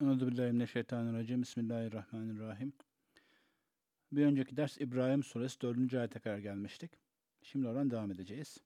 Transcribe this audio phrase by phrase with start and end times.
[0.00, 1.42] Euzubillahimineşşeytanirracim.
[1.42, 2.72] Bismillahirrahmanirrahim.
[4.12, 5.94] Bir önceki ders İbrahim suresi 4.
[5.94, 6.90] ayete kadar gelmiştik.
[7.42, 8.58] Şimdi oradan devam edeceğiz.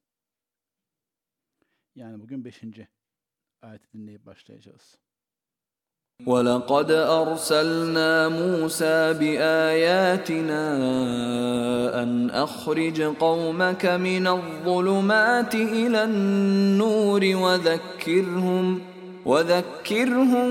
[1.95, 2.63] Yani bugün 5.
[3.63, 4.99] ayeti dinleyip başlayacağız.
[6.27, 6.91] وَلَقَدْ
[7.21, 10.63] أَرْسَلْنَا مُوسَى بِآيَاتِنَا
[12.03, 12.11] أَنْ
[12.47, 18.84] أَخْرِجْ قَوْمَكَ مِنَ الظُّلُمَاتِ إِلَى النُّورِ وَذَكِّرْهُمْ
[19.26, 20.50] وَذَكِّرْهُمْ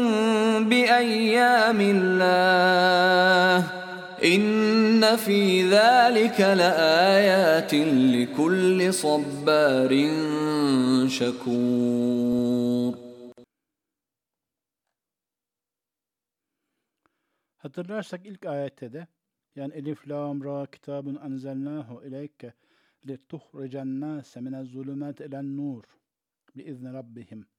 [0.69, 3.59] بِأَيَّامِ اللَّهِ
[4.35, 7.75] إِنَّ فِي ذَلِكَ لَآيَاتٍ
[8.15, 9.93] لِكُلِّ صَبَّارٍ
[11.19, 12.95] شَكُورٍ
[17.65, 19.07] Hatırlarsak ilk ayette de
[19.57, 22.53] yani Elif Lam Ra kitabun enzelnahu ileyke
[23.09, 25.85] li tuhrecen nase minez zulümat ilen nur
[26.57, 27.54] bi izni rabbihim.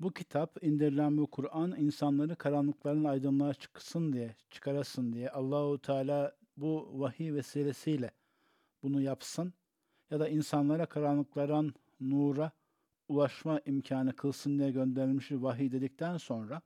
[0.00, 7.00] Bu kitap indirilen bu Kur'an insanları karanlıkların aydınlığa çıksın diye, çıkarasın diye Allahu Teala bu
[7.00, 8.10] vahiy vesilesiyle
[8.82, 9.54] bunu yapsın
[10.10, 12.52] ya da insanlara karanlıkların nura
[13.08, 16.62] ulaşma imkanı kılsın diye gönderilmiş bir vahiy dedikten sonra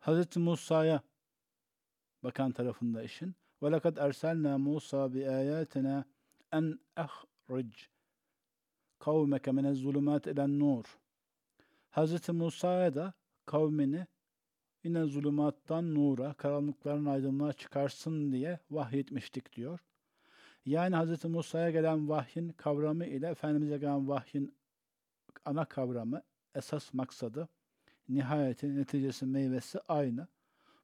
[0.00, 0.36] Hz.
[0.36, 1.02] Musa'ya
[2.22, 5.96] bakan tarafında işin وَلَقَدْ اَرْسَلْنَا مُوسَى بِآيَاتِنَا
[6.58, 7.72] اَنْ اَخْرِجْ
[9.06, 10.84] قَوْمَكَ مِنَ الظُّلُمَاتِ اِلَى النُّورِ
[11.91, 12.29] Hz.
[12.29, 13.13] Musa'ya da
[13.45, 14.07] kavmini
[14.83, 19.79] yine zulümattan nura, karanlıkların aydınlığa çıkarsın diye vahyetmiştik diyor.
[20.65, 21.25] Yani Hz.
[21.25, 24.55] Musa'ya gelen vahyin kavramı ile Efendimiz'e gelen vahyin
[25.45, 26.21] ana kavramı,
[26.55, 27.49] esas maksadı,
[28.09, 30.27] nihayeti, neticesi, meyvesi aynı.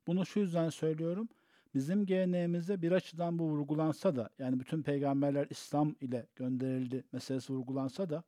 [0.07, 1.29] Bunu şu yüzden söylüyorum.
[1.73, 8.09] Bizim geleneğimizde bir açıdan bu vurgulansa da, yani bütün peygamberler İslam ile gönderildi meselesi vurgulansa
[8.09, 8.23] da,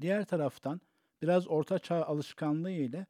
[0.00, 0.80] diğer taraftan
[1.22, 3.06] biraz orta çağ alışkanlığı ile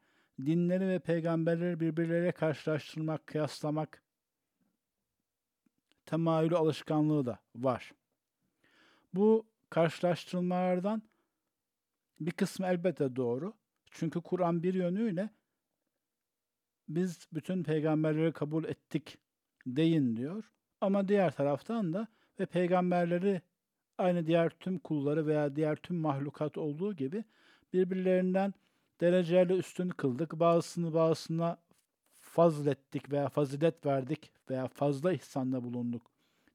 [0.46, 4.02] dinleri ve peygamberleri birbirleriyle karşılaştırmak, kıyaslamak
[6.06, 7.92] temayülü alışkanlığı da var.
[9.14, 11.02] Bu karşılaştırmalardan
[12.20, 13.52] bir kısmı elbette doğru.
[13.90, 15.30] Çünkü Kur'an bir yönüyle
[16.88, 19.18] biz bütün peygamberleri kabul ettik
[19.66, 20.50] deyin diyor.
[20.80, 22.06] Ama diğer taraftan da
[22.40, 23.42] ve peygamberleri
[23.98, 27.24] aynı diğer tüm kulları veya diğer tüm mahlukat olduğu gibi
[27.72, 28.54] birbirlerinden
[29.00, 30.40] derecelerle üstün kıldık.
[30.40, 31.58] Bazısını bazısına
[32.18, 36.10] fazlettik veya fazilet verdik veya fazla ihsanda bulunduk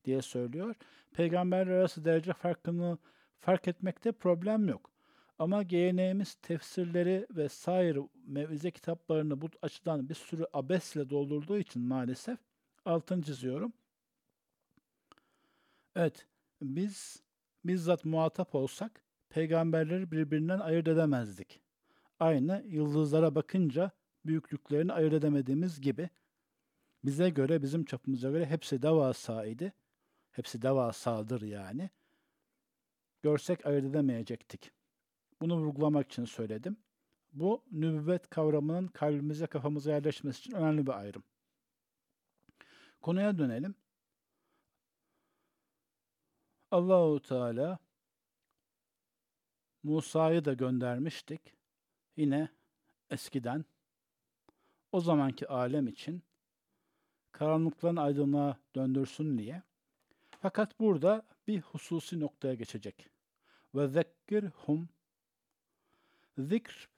[0.06, 0.76] diye söylüyor.
[1.14, 2.98] Peygamberler arası derece farkını
[3.40, 4.92] fark etmekte problem yok.
[5.40, 12.40] Ama geleneğimiz tefsirleri ve sair mevize kitaplarını bu açıdan bir sürü abesle doldurduğu için maalesef
[12.86, 13.74] altını çiziyorum.
[15.96, 16.28] Evet,
[16.62, 17.24] biz
[17.66, 19.04] bizzat muhatap olsak
[19.34, 21.60] peygamberleri birbirinden ayırt edemezdik.
[22.20, 23.92] Aynı yıldızlara bakınca
[24.26, 26.10] büyüklüklerini ayırt edemediğimiz gibi
[27.06, 29.74] bize göre, bizim çapımıza göre hepsi devasa idi.
[30.32, 31.90] Hepsi devasadır yani.
[33.22, 34.72] Görsek ayırt edemeyecektik.
[35.42, 36.78] Bunu vurgulamak için söyledim.
[37.34, 41.24] Bu nübüvvet kavramının kalbimize, kafamıza yerleşmesi için önemli bir ayrım.
[43.02, 43.76] Konuya dönelim.
[46.72, 47.80] Allahu Teala
[49.84, 51.42] Musa'yı da göndermiştik.
[52.18, 52.50] Yine
[53.10, 53.66] eskiden
[54.92, 56.24] o zamanki alem için
[57.32, 59.64] karanlıkların aydınlığa döndürsün diye.
[60.42, 63.10] Fakat burada bir hususi noktaya geçecek.
[63.76, 64.90] Ve zekkirhum
[66.38, 66.90] Zikr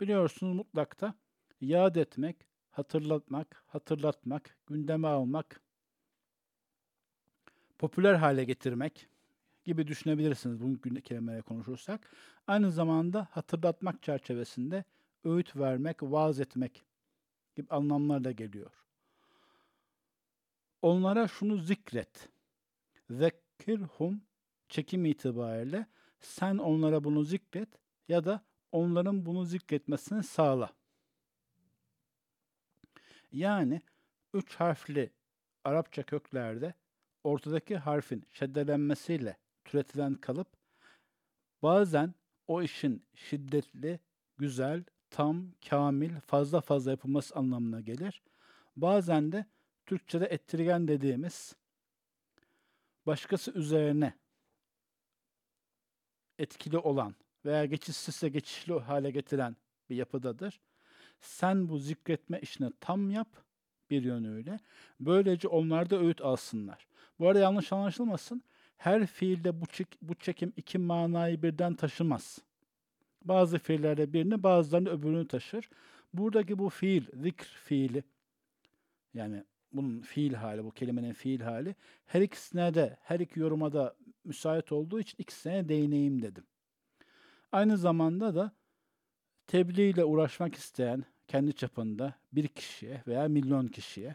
[0.00, 1.14] biliyorsunuz mutlakta
[1.60, 2.36] yad etmek,
[2.70, 5.60] hatırlatmak, hatırlatmak, gündeme almak,
[7.78, 9.08] popüler hale getirmek
[9.64, 12.10] gibi düşünebilirsiniz bugün kelimeleri konuşursak.
[12.46, 14.84] Aynı zamanda hatırlatmak çerçevesinde
[15.24, 16.84] öğüt vermek, vaaz etmek
[17.54, 18.84] gibi anlamlar da geliyor.
[20.82, 22.28] Onlara şunu zikret.
[23.10, 24.22] Zekkirhum
[24.68, 25.86] çekim itibariyle
[26.20, 27.68] sen onlara bunu zikret
[28.08, 30.72] ya da onların bunu zikretmesini sağla.
[33.32, 33.80] Yani
[34.34, 35.12] üç harfli
[35.64, 36.74] Arapça köklerde
[37.24, 40.48] ortadaki harfin şeddelenmesiyle türetilen kalıp
[41.62, 42.14] bazen
[42.46, 44.00] o işin şiddetli,
[44.38, 48.22] güzel, tam, kamil, fazla fazla yapılması anlamına gelir.
[48.76, 49.46] Bazen de
[49.86, 51.56] Türkçe'de ettirgen dediğimiz
[53.06, 54.14] başkası üzerine
[56.38, 57.14] etkili olan
[57.44, 59.56] veya geçişsizse geçişli hale getiren
[59.90, 60.60] bir yapıdadır.
[61.20, 63.28] Sen bu zikretme işini tam yap
[63.90, 64.60] bir yönüyle.
[65.00, 66.86] Böylece onlar da öğüt alsınlar.
[67.18, 68.42] Bu arada yanlış anlaşılmasın.
[68.84, 72.38] Her fiilde bu, çek, bu çekim iki manayı birden taşımaz.
[73.24, 75.68] Bazı fiillerde birini bazılarında öbürünü taşır.
[76.14, 78.04] Buradaki bu fiil, zikr fiili
[79.14, 81.74] yani bunun fiil hali, bu kelimenin fiil hali
[82.06, 86.44] her ikisine de, her iki yoruma da müsait olduğu için ikisine değineyim dedim.
[87.52, 88.52] Aynı zamanda da
[89.46, 94.14] tebliğ ile uğraşmak isteyen kendi çapında bir kişiye veya milyon kişiye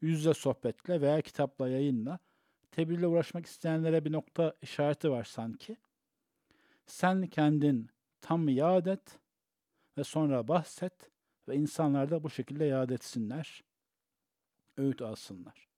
[0.00, 2.18] yüzle sohbetle veya kitapla yayınla
[2.74, 5.76] tebliğ ile uğraşmak isteyenlere bir nokta işareti var sanki.
[6.86, 7.90] Sen kendin
[8.20, 9.18] tam yad et
[9.98, 11.10] ve sonra bahset
[11.48, 13.64] ve insanlar da bu şekilde yad etsinler,
[14.76, 15.68] öğüt alsınlar.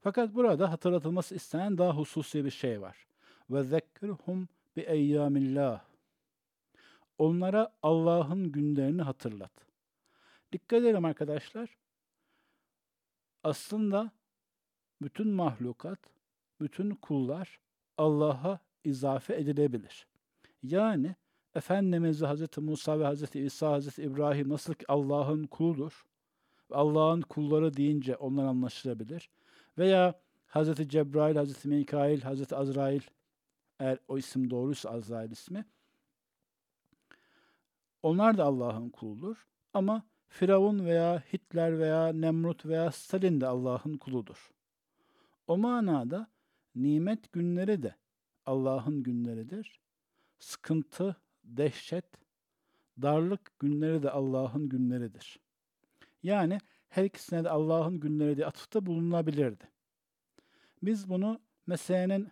[0.00, 3.06] Fakat burada hatırlatılması istenen daha hususi bir şey var.
[3.50, 5.84] Ve zekkirhum bi eyyamillah.
[7.18, 9.52] Onlara Allah'ın günlerini hatırlat.
[10.52, 11.76] Dikkat edelim arkadaşlar.
[13.44, 14.10] Aslında
[15.02, 15.98] bütün mahlukat,
[16.60, 17.58] bütün kullar
[17.98, 20.06] Allah'a izafe edilebilir.
[20.62, 21.14] Yani
[21.54, 22.58] Efendimiz Hz.
[22.58, 23.36] Musa ve Hz.
[23.36, 23.98] İsa, Hz.
[23.98, 26.04] İbrahim nasıl ki Allah'ın kuludur,
[26.70, 29.30] Allah'ın kulları deyince onlar anlaşılabilir.
[29.78, 30.14] Veya
[30.48, 30.88] Hz.
[30.88, 31.64] Cebrail, Hz.
[31.64, 32.52] Mikail, Hz.
[32.52, 33.02] Azrail,
[33.80, 35.64] eğer o isim doğruysa Azrail ismi,
[38.02, 39.46] onlar da Allah'ın kuludur.
[39.74, 44.50] Ama Firavun veya Hitler veya Nemrut veya Stalin de Allah'ın kuludur.
[45.46, 46.30] O manada
[46.74, 47.96] nimet günleri de
[48.46, 49.80] Allah'ın günleridir.
[50.38, 52.04] Sıkıntı, dehşet,
[53.02, 55.38] darlık günleri de Allah'ın günleridir.
[56.22, 56.58] Yani
[56.88, 59.64] her ikisine de Allah'ın günleri diye atıfta bulunabilirdi.
[60.82, 62.28] Biz bunu meselenin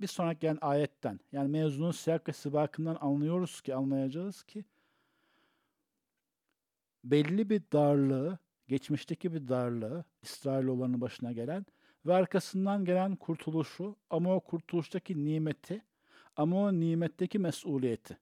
[0.00, 4.64] bir sonraki gelen ayetten yani mevzunun siyak ve sibakından anlıyoruz ki, anlayacağız ki
[7.04, 11.66] belli bir darlığı, geçmişteki bir darlığı, İsrailoğullarının başına gelen
[12.06, 15.82] ve arkasından gelen kurtuluşu ama o kurtuluştaki nimeti
[16.36, 18.18] ama o nimetteki mesuliyeti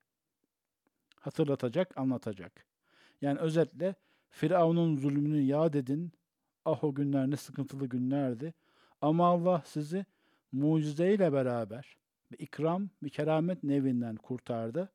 [1.21, 2.67] hatırlatacak, anlatacak.
[3.21, 3.94] Yani özetle
[4.31, 6.12] Firavun'un zulmünü yad edin.
[6.65, 8.55] Ah o günler ne sıkıntılı günlerdi.
[9.00, 10.06] Ama Allah sizi
[10.53, 11.97] mucizeyle beraber
[12.32, 14.93] bir ikram, bir keramet nevinden kurtardı.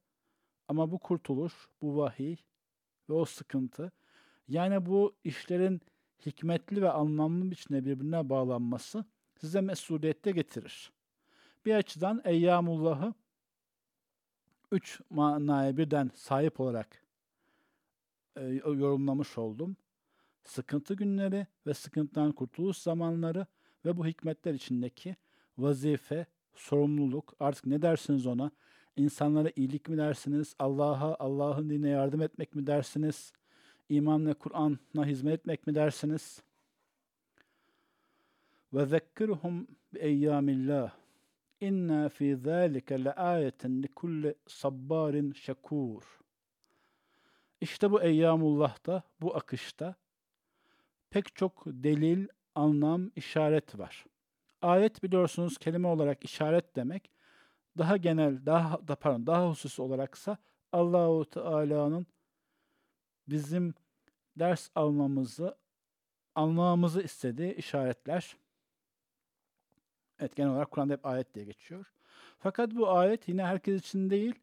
[0.67, 2.35] Ama bu kurtuluş, bu vahiy
[3.09, 3.91] ve o sıkıntı,
[4.47, 5.81] yani bu işlerin
[6.25, 10.91] hikmetli ve anlamlı biçimde birbirine bağlanması size mesuliyette getirir.
[11.65, 13.13] Bir açıdan Eyyamullah'ı
[14.71, 17.03] üç manaya birden sahip olarak
[18.35, 19.77] e, yorumlamış oldum.
[20.43, 23.47] Sıkıntı günleri ve sıkıntıdan kurtuluş zamanları
[23.85, 25.15] ve bu hikmetler içindeki
[25.57, 26.25] vazife,
[26.55, 28.51] sorumluluk, artık ne dersiniz ona?
[28.95, 30.55] İnsanlara iyilik mi dersiniz?
[30.59, 33.33] Allah'a, Allah'ın dinine yardım etmek mi dersiniz?
[33.89, 36.43] İman ve Kur'an'a hizmet etmek mi dersiniz?
[38.73, 40.91] Ve zekkirhum bi eyyamillah.
[41.61, 46.03] İnna fi zâlike le âyeten li kulli sabbarin şekûr.
[47.61, 49.95] İşte bu Eyyamullah'ta, bu akışta
[51.09, 54.05] pek çok delil, anlam, işaret var.
[54.61, 57.11] Ayet biliyorsunuz kelime olarak işaret demek.
[57.77, 60.37] Daha genel, daha da pardon, daha hususi olaraksa
[60.71, 62.07] Allahu Teala'nın
[63.27, 63.73] bizim
[64.39, 65.57] ders almamızı,
[66.35, 68.37] anlamamızı istediği işaretler.
[70.19, 71.85] Evet genel olarak Kur'an'da hep ayet diye geçiyor.
[72.39, 74.35] Fakat bu ayet yine herkes için değil.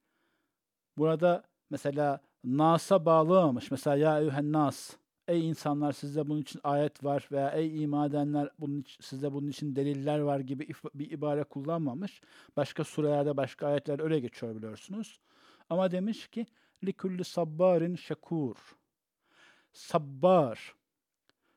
[0.97, 3.71] Burada mesela Nas'a bağlamamış.
[3.71, 4.97] Mesela ya eyyühen nas.
[5.29, 9.49] Ey insanlar sizde bunun için ayet var veya ey iman edenler bunun için, sizde bunun
[9.49, 12.21] için deliller var gibi bir ibare kullanmamış.
[12.57, 15.21] Başka surelerde başka ayetler öyle geçiyor biliyorsunuz.
[15.71, 16.47] Ama demiş ki
[16.85, 18.57] likulli sabbarin şekur.
[19.73, 20.75] Sabbar.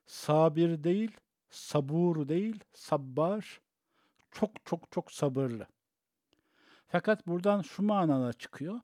[0.05, 1.12] Sabir değil,
[1.50, 3.62] sabur değil, sabbar.
[4.32, 5.67] Çok çok çok sabırlı.
[6.88, 8.79] Fakat buradan şu manada çıkıyor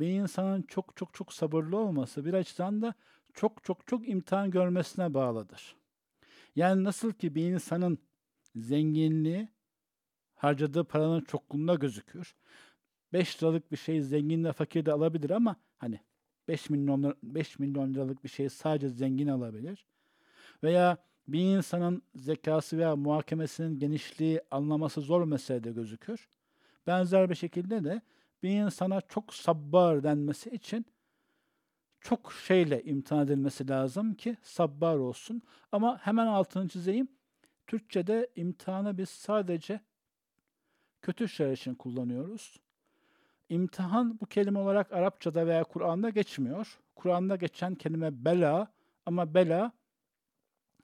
[0.00, 2.94] bir insanın çok çok çok sabırlı olması bir açıdan da
[3.34, 5.76] çok çok çok imtihan görmesine bağlıdır.
[6.56, 7.98] Yani nasıl ki bir insanın
[8.56, 9.48] zenginliği
[10.34, 12.34] harcadığı paranın çokluğunda gözükür.
[13.12, 16.00] 5 liralık bir şey zenginle fakir de alabilir ama hani
[16.48, 19.86] 5 milyon 5 milyon liralık bir şey sadece zengin alabilir.
[20.62, 20.96] Veya
[21.28, 26.28] bir insanın zekası veya muhakemesinin genişliği anlaması zor meselede gözükür.
[26.86, 28.00] Benzer bir şekilde de
[28.42, 30.86] bir insana çok sabbar denmesi için
[32.00, 35.42] çok şeyle imtihan edilmesi lazım ki sabbar olsun.
[35.72, 37.08] Ama hemen altını çizeyim.
[37.66, 39.80] Türkçe'de imtihanı biz sadece
[41.02, 42.60] kötü şeyler için kullanıyoruz.
[43.52, 46.78] İmtihan bu kelime olarak Arapçada veya Kur'an'da geçmiyor.
[46.96, 48.72] Kur'an'da geçen kelime bela
[49.06, 49.72] ama bela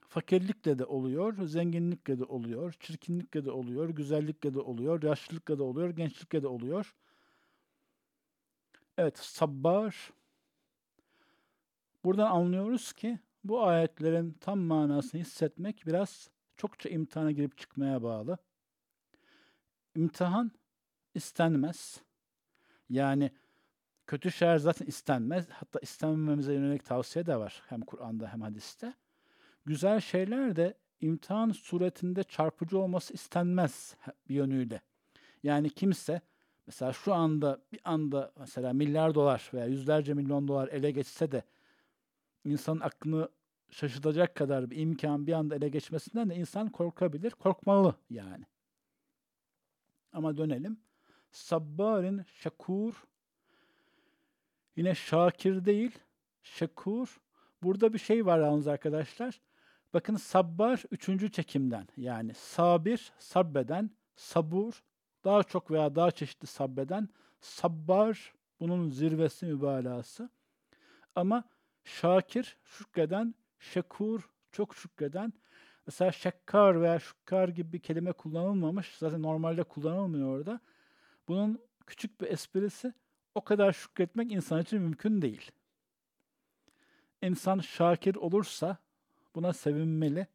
[0.09, 5.91] fakirlikle de oluyor, zenginlikle de oluyor, çirkinlikle de oluyor, güzellikle de oluyor, yaşlılıkla da oluyor,
[5.91, 6.95] gençlikle de oluyor.
[8.99, 10.13] Evet, sabbar.
[12.05, 18.39] Buradan anlıyoruz ki bu ayetlerin tam manasını hissetmek biraz çokça imtihana girip çıkmaya bağlı.
[19.97, 20.53] İmtihan
[21.15, 22.08] istenmez.
[22.91, 23.31] Yani
[24.07, 25.49] kötü şeyler zaten istenmez.
[25.51, 27.63] Hatta istenmemize yönelik tavsiye de var.
[27.69, 28.95] Hem Kur'an'da hem hadiste.
[29.67, 33.97] Güzel şeyler de imtihan suretinde çarpıcı olması istenmez
[34.29, 34.81] bir yönüyle.
[35.43, 36.21] Yani kimse
[36.67, 41.43] mesela şu anda bir anda mesela milyar dolar veya yüzlerce milyon dolar ele geçse de
[42.45, 43.29] insanın aklını
[43.71, 47.31] şaşırtacak kadar bir imkan bir anda ele geçmesinden de insan korkabilir.
[47.31, 48.45] Korkmalı yani.
[50.13, 50.81] Ama dönelim.
[51.31, 53.05] Sabbarin şakur
[54.77, 55.99] yine şakir değil
[56.43, 57.21] şakur.
[57.63, 59.41] Burada bir şey var yalnız arkadaşlar.
[59.95, 64.83] Bakın sabbar üçüncü çekimden yani sabir sabbeden, sabur
[65.25, 67.09] daha çok veya daha çeşitli sabbeden,
[67.41, 70.31] sabbar bunun zirvesi mübalağası.
[71.15, 71.45] Ama
[71.85, 75.33] şakir şükreden, şekur çok şükreden.
[75.87, 78.97] Mesela şekkar veya şukkar gibi bir kelime kullanılmamış.
[78.99, 80.61] Zaten normalde kullanılmıyor orada.
[81.29, 82.95] Bunun küçük bir esprisi
[83.35, 85.51] o kadar şükretmek insan için mümkün değil.
[87.23, 88.77] İnsan şakir olursa
[89.35, 90.27] buna sevinmeli.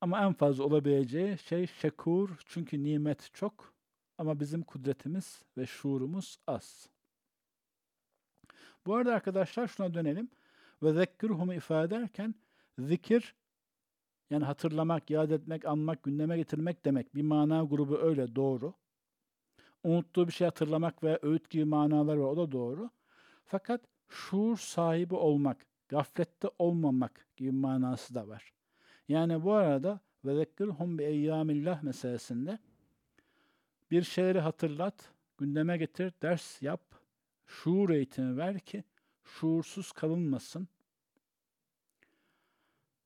[0.00, 3.74] Ama en fazla olabileceği şey şekur çünkü nimet çok
[4.18, 6.88] ama bizim kudretimiz ve şuurumuz az.
[8.86, 10.28] Bu arada arkadaşlar şuna dönelim.
[10.82, 12.34] Ve zekkirhumu ifade ederken
[12.78, 13.34] zikir
[14.30, 17.14] yani hatırlamak, yad etmek, anmak, gündeme getirmek demek.
[17.14, 18.74] Bir mana grubu öyle doğru.
[19.84, 22.90] Unuttuğu bir şey hatırlamak ve öğüt gibi manalar var o da doğru.
[23.44, 28.52] Fakat şuur sahibi olmak, gaflette olmamak gibi manası da var.
[29.08, 32.58] Yani bu arada ve zekkirhum bi eyyamillah meselesinde
[33.90, 36.82] bir şeyleri hatırlat, gündeme getir, ders yap,
[37.46, 38.84] şuur eğitimi ver ki
[39.24, 40.68] şuursuz kalınmasın.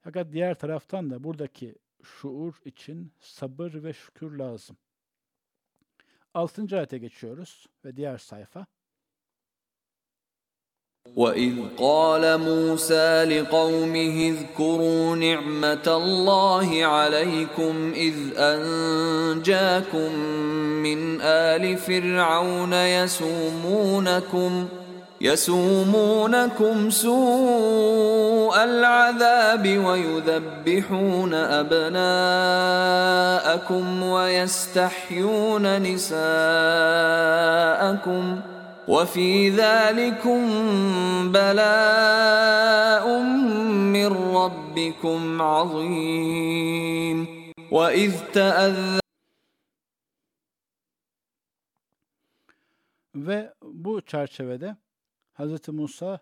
[0.00, 4.76] Fakat diğer taraftan da buradaki şuur için sabır ve şükür lazım.
[6.34, 8.66] Altıncı ayete geçiyoruz ve diğer sayfa.
[11.16, 17.74] وَإِذْ قَالَ مُوسَى لِقَوْمِهِ اذْكُرُوا نِعْمَةَ اللَّهِ عَلَيْكُمْ
[18.06, 18.16] إِذْ
[18.52, 20.10] أَنْجَاكُمْ
[20.86, 24.52] مِنْ آلِ فِرْعَوْنَ يَسُومُونَكُمْ
[25.24, 32.02] يَسُومُونَكُمْ سُوءَ الْعَذَابِ وَيُذَبِّحُونَ أَبْنَاءَكُمْ
[34.02, 36.24] وَيَسْتَحْيُونَ نِسَاءَكُمْ
[38.40, 38.40] ۚ
[38.88, 40.42] وفي ذلكم
[41.32, 43.06] بلاء
[43.96, 47.26] من ربكم عظيم
[47.70, 49.00] وإذ تأذن
[53.14, 54.76] Ve bu çerçevede
[55.34, 55.68] Hz.
[55.68, 56.20] Musa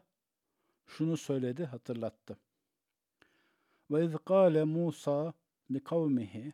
[0.86, 2.38] şunu söyledi, hatırlattı.
[3.90, 5.32] Ve iz kâle Musa
[5.70, 6.52] li kavmihi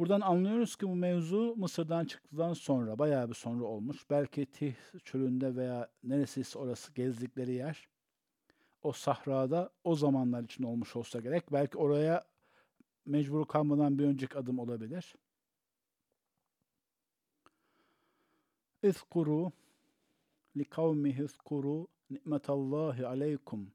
[0.00, 4.10] Buradan anlıyoruz ki bu mevzu Mısır'dan çıktıktan sonra, bayağı bir sonra olmuş.
[4.10, 7.88] Belki Tih çölünde veya neresiyse orası gezdikleri yer.
[8.82, 11.52] O sahrada o zamanlar için olmuş olsa gerek.
[11.52, 12.24] Belki oraya
[13.06, 15.14] mecbur kalmadan bir önceki adım olabilir.
[18.82, 19.52] İzkuru
[20.56, 23.72] li kavmihi izkuru ni'metallahi aleykum.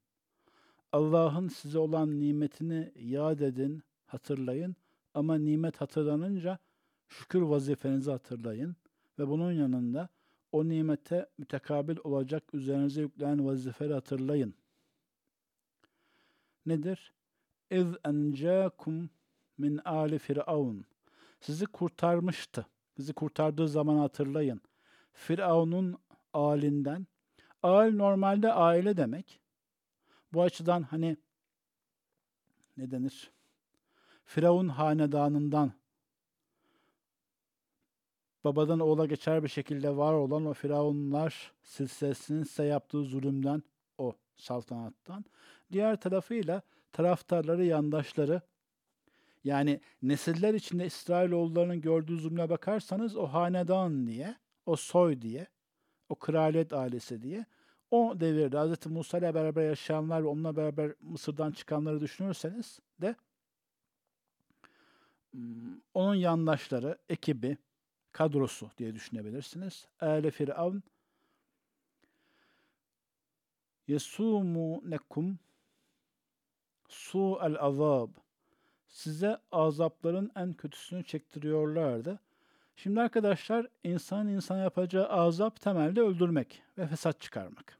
[0.92, 4.76] Allah'ın size olan nimetini yad edin, hatırlayın
[5.14, 6.60] ama nimet hatırlanınca
[7.08, 8.76] şükür vazifenizi hatırlayın
[9.20, 10.10] ve bunun yanında
[10.52, 14.56] o nimete mütekabil olacak üzerinize yüklenen vazifeleri hatırlayın.
[16.66, 17.14] Nedir?
[17.72, 19.10] İz encakum
[19.58, 20.86] min ali firavun.
[21.40, 22.66] Sizi kurtarmıştı.
[22.98, 24.62] Sizi kurtardığı zaman hatırlayın.
[25.14, 25.98] Firavun'un
[26.36, 27.08] alinden.
[27.64, 29.40] Al normalde aile demek.
[30.34, 31.18] Bu açıdan hani
[32.78, 33.32] ne denir?
[34.26, 35.74] Firavun hanedanından
[38.44, 43.64] babadan oğula geçer bir şekilde var olan o firavunlar silsilesinin size yaptığı zulümden
[43.98, 45.26] o saltanattan.
[45.72, 46.62] Diğer tarafıyla
[46.92, 48.42] taraftarları, yandaşları
[49.44, 55.48] yani nesiller içinde İsrailoğullarının gördüğü zulme bakarsanız o hanedan diye, o soy diye,
[56.10, 57.46] o kraliyet ailesi diye
[57.92, 58.86] o devirde Hz.
[58.86, 63.16] Musa ile beraber yaşayanlar ve onunla beraber Mısır'dan çıkanları düşünürseniz de
[65.94, 67.58] onun yandaşları, ekibi,
[68.12, 69.88] kadrosu diye düşünebilirsiniz.
[70.02, 70.84] Eyle Firavun
[73.88, 75.40] yesumu nekum
[76.88, 78.10] su el azab
[78.88, 82.20] size azapların en kötüsünü çektiriyorlardı.
[82.76, 87.78] Şimdi arkadaşlar insan insan yapacağı azap temelde öldürmek ve fesat çıkarmak.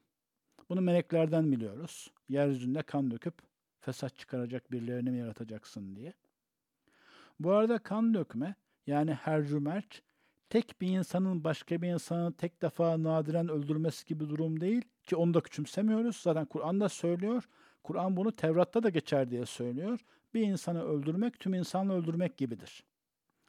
[0.68, 2.10] Bunu meleklerden biliyoruz.
[2.28, 3.34] Yeryüzünde kan döküp
[3.80, 6.12] fesat çıkaracak birilerini mi yaratacaksın diye.
[7.40, 8.54] Bu arada kan dökme
[8.86, 10.02] yani hercümerç
[10.50, 15.34] tek bir insanın başka bir insanı tek defa nadiren öldürmesi gibi durum değil ki onu
[15.34, 16.16] da küçümsemiyoruz.
[16.16, 17.48] Zaten Kur'an da söylüyor.
[17.82, 20.00] Kur'an bunu Tevrat'ta da geçer diye söylüyor.
[20.34, 22.84] Bir insanı öldürmek tüm insanı öldürmek gibidir.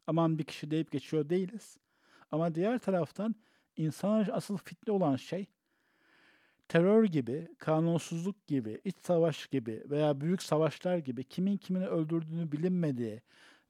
[0.07, 1.77] Aman bir kişi deyip geçiyor değiliz.
[2.31, 3.35] Ama diğer taraftan
[3.77, 5.45] insana asıl fitne olan şey
[6.67, 13.21] terör gibi, kanunsuzluk gibi, iç savaş gibi veya büyük savaşlar gibi kimin kimini öldürdüğünü bilinmediği,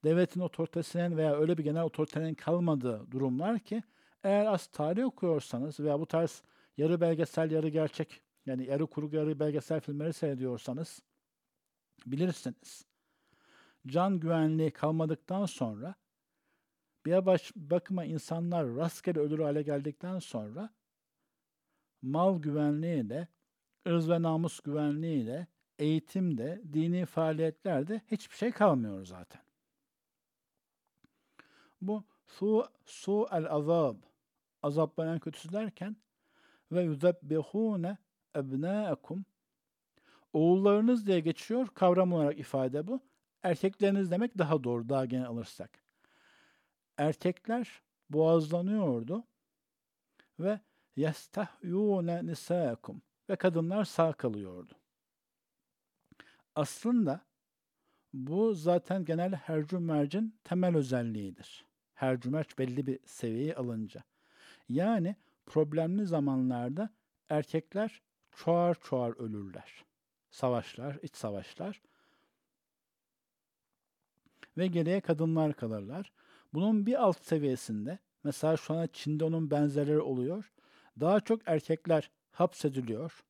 [0.04, 3.84] devletin otoritesinin veya öyle bir genel otoritenin kalmadığı durumlar ki
[4.24, 6.44] eğer az tarih okuyorsanız veya bu tarz
[6.78, 11.02] yarı belgesel yarı gerçek yani yarı kurgu yarı belgesel filmleri seyrediyorsanız
[12.06, 12.86] bilirsiniz.
[13.88, 15.96] Can güvenliği kalmadıktan sonra
[17.08, 20.70] bir baş, bakıma insanlar rastgele ölür hale geldikten sonra
[22.02, 23.28] mal güvenliği de,
[23.88, 25.48] ırz ve namus güvenliği de,
[25.80, 29.42] eğitimde, dini faaliyetlerde hiçbir şey kalmıyor zaten.
[31.82, 33.96] Bu su, su el azab,
[34.64, 35.96] azapların kötüsü derken
[36.72, 37.98] ve yuzebbihune
[38.36, 39.26] ebnâekum
[40.34, 43.02] oğullarınız diye geçiyor kavram olarak ifade bu.
[43.44, 45.87] Erkekleriniz demek daha doğru, daha genel alırsak.
[46.98, 49.24] Erkekler boğazlanıyordu
[50.40, 50.60] ve
[50.96, 54.74] yestahyûne nisâkum ve kadınlar sağ kalıyordu.
[56.56, 57.22] Aslında
[58.14, 61.66] bu zaten genel hercü mercin temel özelliğidir.
[61.94, 64.04] Hercü merc belli bir seviyeye alınca.
[64.70, 66.90] Yani problemli zamanlarda
[67.30, 68.02] erkekler
[68.36, 69.86] çoğar çoğar ölürler.
[70.30, 71.82] Savaşlar, iç savaşlar.
[74.58, 76.12] Ve geriye kadınlar kalırlar.
[76.54, 80.52] Bunun bir alt seviyesinde, mesela şu an Çin'de onun benzerleri oluyor.
[81.00, 83.24] Daha çok erkekler hapsediliyor.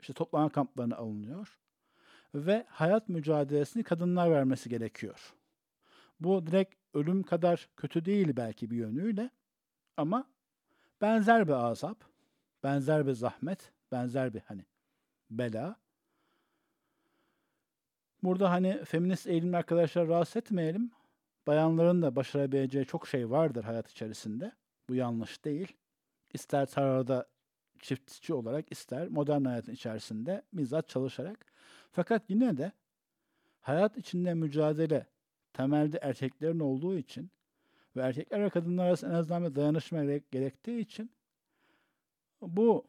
[0.00, 1.58] İşte toplama kamplarına alınıyor.
[2.34, 5.34] Ve hayat mücadelesini kadınlar vermesi gerekiyor.
[6.20, 9.30] Bu direkt ölüm kadar kötü değil belki bir yönüyle.
[9.96, 10.28] Ama
[11.00, 12.04] benzer bir azap,
[12.62, 14.64] benzer bir zahmet, benzer bir hani
[15.30, 15.76] bela.
[18.22, 20.90] Burada hani feminist eğilimli arkadaşlar rahatsız etmeyelim.
[21.46, 24.52] Bayanların da başarabileceği çok şey vardır hayat içerisinde.
[24.88, 25.72] Bu yanlış değil.
[26.34, 27.26] İster tarlada
[27.78, 31.46] çiftçi olarak ister modern hayatın içerisinde bizzat çalışarak.
[31.92, 32.72] Fakat yine de
[33.60, 35.06] hayat içinde mücadele
[35.52, 37.30] temelde erkeklerin olduğu için
[37.96, 41.10] ve erkekler ve kadınlar arasında en azından bir dayanışma gerektiği için
[42.42, 42.86] bu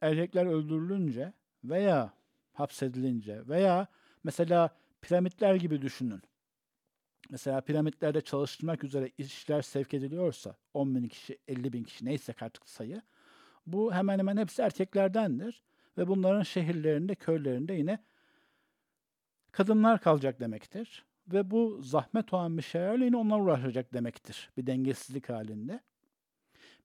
[0.00, 1.32] erkekler öldürülünce
[1.64, 2.12] veya
[2.52, 3.86] hapsedilince veya
[4.24, 4.70] mesela
[5.02, 6.22] piramitler gibi düşünün.
[7.30, 12.68] Mesela piramitlerde çalıştırmak üzere işler sevk ediliyorsa 10 bin kişi, 50 bin kişi neyse artık
[12.68, 13.02] sayı.
[13.66, 15.62] Bu hemen hemen hepsi erkeklerdendir.
[15.98, 17.98] Ve bunların şehirlerinde, köylerinde yine
[19.52, 21.04] kadınlar kalacak demektir.
[21.28, 24.50] Ve bu zahmet olan bir şeylerle yine onlar uğraşacak demektir.
[24.56, 25.80] Bir dengesizlik halinde.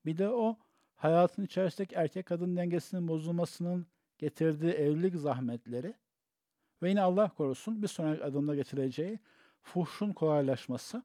[0.06, 0.58] Bir de o
[0.95, 5.93] hayatın içerisindeki erkek kadın dengesinin bozulmasının getirdiği evlilik zahmetleri
[6.82, 9.19] ve yine Allah korusun bir sonraki adımda getireceği
[9.65, 11.04] fuhşun kolaylaşması.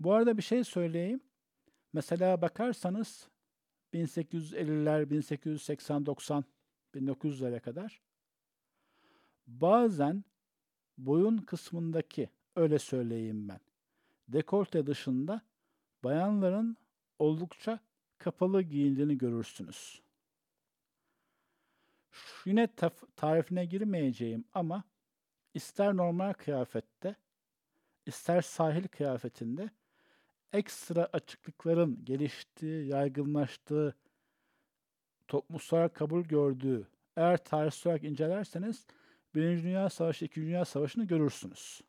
[0.00, 1.20] Bu arada bir şey söyleyeyim.
[1.92, 3.28] Mesela bakarsanız
[3.94, 6.44] 1850'ler, 1880, 90,
[6.94, 8.00] 1900'lere kadar
[9.46, 10.24] bazen
[10.98, 13.60] boyun kısmındaki öyle söyleyeyim ben.
[14.28, 15.40] Dekolte dışında
[16.04, 16.76] bayanların
[17.18, 17.80] oldukça
[18.18, 20.02] kapalı giyindiğini görürsünüz.
[22.44, 22.68] Yine
[23.16, 24.84] tarifine girmeyeceğim ama
[25.54, 27.16] ister normal kıyafette
[28.06, 29.70] ister sahil kıyafetinde
[30.52, 33.96] ekstra açıklıkların geliştiği, yaygınlaştığı,
[35.28, 38.86] toplumsal kabul gördüğü, eğer tarih olarak incelerseniz
[39.34, 41.80] Birinci Dünya Savaşı, İkinci Dünya Savaşı'nı görürsünüz.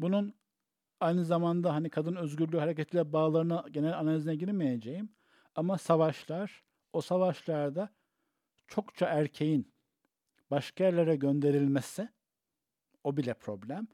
[0.00, 0.34] Bunun
[1.00, 5.08] aynı zamanda hani kadın özgürlüğü hareketiyle bağlarına genel analizine girmeyeceğim.
[5.54, 7.94] Ama savaşlar, o savaşlarda
[8.66, 9.72] çokça erkeğin
[10.50, 12.08] başka yerlere gönderilmesi
[13.04, 13.88] o bile problem.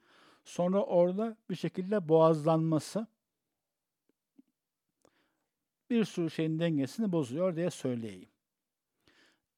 [0.45, 3.07] Sonra orada bir şekilde boğazlanması
[5.91, 8.29] bir sürü şeyin dengesini bozuyor diye söyleyeyim.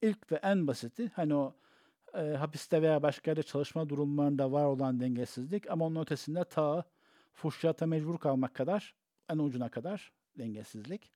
[0.02, 1.54] İlk ve en basiti hani o
[2.14, 6.84] e, hapiste veya başka yerde çalışma durumlarında var olan dengesizlik ama onun ötesinde ta
[7.32, 8.94] fuhşiyata mecbur kalmak kadar
[9.28, 11.12] en ucuna kadar dengesizlik.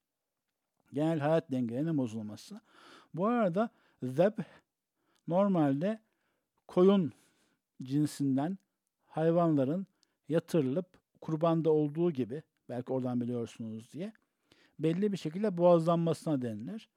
[0.92, 2.60] Genel hayat dengelerinin bozulması.
[3.14, 3.70] Bu arada
[4.02, 4.38] zebh
[5.28, 6.00] normalde
[6.66, 7.12] koyun
[7.82, 8.58] cinsinden
[9.06, 9.86] hayvanların
[10.28, 10.86] yatırılıp
[11.20, 14.12] kurbanda olduğu gibi belki oradan biliyorsunuz diye
[14.78, 16.88] belli bir şekilde boğazlanmasına denilir.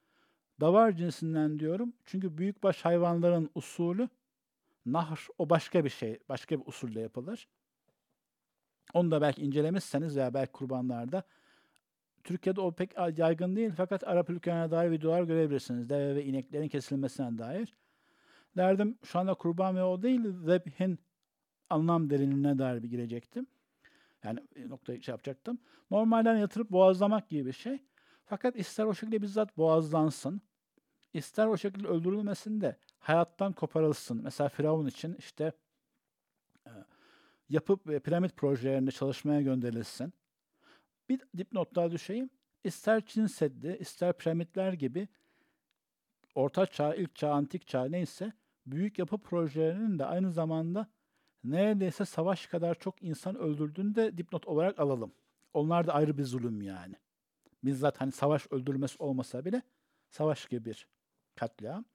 [0.62, 4.10] Davar cinsinden diyorum çünkü büyükbaş hayvanların usulü
[4.86, 7.48] nahr o başka bir şey, başka bir usulle yapılır.
[8.94, 11.24] Onu da belki incelemişseniz veya belki kurbanlarda
[12.24, 15.90] Türkiye'de o pek yaygın değil fakat Arap ülkelerine dair videolar görebilirsiniz.
[15.90, 17.74] Deve ve ineklerin kesilmesine dair.
[18.60, 21.00] Derdim şu anda kurban ve o değil, zebhin
[21.70, 23.48] anlam derinliğine dair bir girecektim.
[24.24, 25.60] Yani noktayı şey yapacaktım.
[25.92, 27.84] Normalden yatırıp boğazlamak gibi bir şey.
[28.26, 30.42] Fakat ister o şekilde bizzat boğazlansın,
[31.14, 34.22] ister o şekilde öldürülmesin de hayattan koparılsın.
[34.24, 35.52] Mesela Firavun için işte
[36.68, 36.72] e,
[37.50, 40.14] yapıp e, piramit projelerinde çalışmaya gönderilsin.
[41.10, 42.30] Bir dipnot daha düşeyim.
[42.64, 45.08] İster Çin Seddi, ister piramitler gibi
[46.36, 48.34] Orta Çağ, İlk Çağ, Antik Çağ neyse
[48.72, 50.88] büyük yapı projelerinin de aynı zamanda
[51.44, 55.12] neredeyse savaş kadar çok insan öldürdüğünü de dipnot olarak alalım.
[55.54, 56.96] Onlar da ayrı bir zulüm yani.
[57.64, 59.62] Bizzat hani savaş öldürülmesi olmasa bile
[60.10, 60.88] savaş gibi bir
[61.36, 61.86] katliam.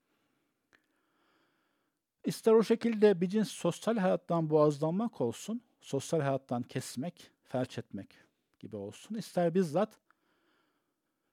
[2.25, 8.19] İster o şekilde bir cins sosyal hayattan boğazlanmak olsun, sosyal hayattan kesmek, felç etmek
[8.59, 9.15] gibi olsun.
[9.15, 9.99] İster bizzat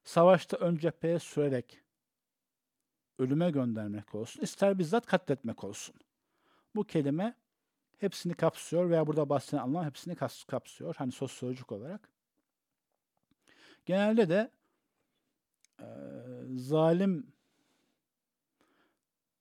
[0.04, 1.82] savaşta ön cepheye sürerek
[3.22, 5.96] ölüme göndermek olsun, ister bizzat katletmek olsun.
[6.76, 7.36] Bu kelime
[7.98, 10.16] hepsini kapsıyor veya burada bahsedilen anlam hepsini
[10.48, 10.96] kapsıyor.
[10.96, 12.10] Hani sosyolojik olarak.
[13.86, 14.52] Genelde de
[15.80, 15.88] e,
[16.56, 17.34] zalim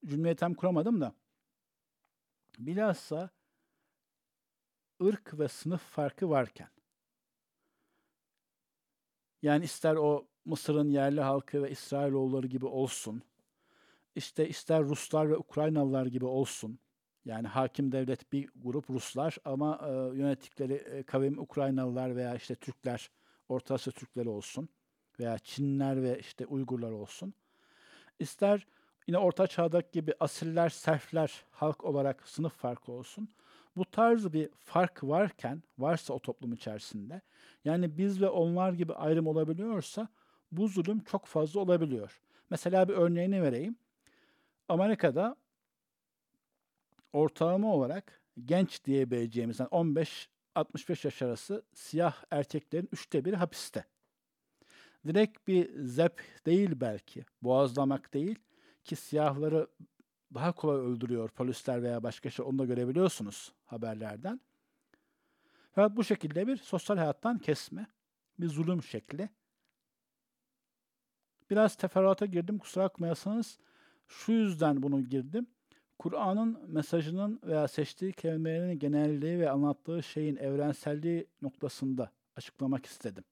[0.05, 1.15] cümleyi tam kuramadım da
[2.59, 3.31] bilhassa
[5.03, 6.69] ırk ve sınıf farkı varken
[9.43, 13.23] yani ister o Mısır'ın yerli halkı ve İsrailoğulları gibi olsun,
[14.15, 16.79] işte ister Ruslar ve Ukraynalılar gibi olsun,
[17.25, 23.11] yani hakim devlet bir grup Ruslar ama e, yönettikleri e, kavim Ukraynalılar veya işte Türkler,
[23.49, 24.69] Orta Asya Türkleri olsun
[25.21, 27.35] veya Çinler ve işte Uygurlar olsun.
[28.19, 28.67] İster
[29.07, 33.29] yine Orta Çağ'daki gibi asiller, serfler halk olarak sınıf farkı olsun.
[33.77, 37.21] Bu tarz bir fark varken, varsa o toplum içerisinde,
[37.65, 40.09] yani biz ve onlar gibi ayrım olabiliyorsa
[40.53, 42.21] bu zulüm çok fazla olabiliyor.
[42.51, 43.77] Mesela bir örneğini vereyim.
[44.71, 45.37] Amerika'da
[47.13, 53.85] ortalama olarak genç diyebileceğimiz yani 15-65 yaş arası siyah erkeklerin üçte biri hapiste.
[55.07, 58.39] Direkt bir zep değil belki, boğazlamak değil
[58.85, 59.67] ki siyahları
[60.35, 64.41] daha kolay öldürüyor polisler veya başka şey onu da görebiliyorsunuz haberlerden.
[65.73, 67.87] Fakat bu şekilde bir sosyal hayattan kesme,
[68.39, 69.29] bir zulüm şekli.
[71.51, 73.59] Biraz teferruata girdim kusura bakmayasınız.
[74.11, 75.47] Şu yüzden bunu girdim.
[75.99, 83.25] Kur'an'ın mesajının veya seçtiği kelimelerin genelliği ve anlattığı şeyin evrenselliği noktasında açıklamak istedim.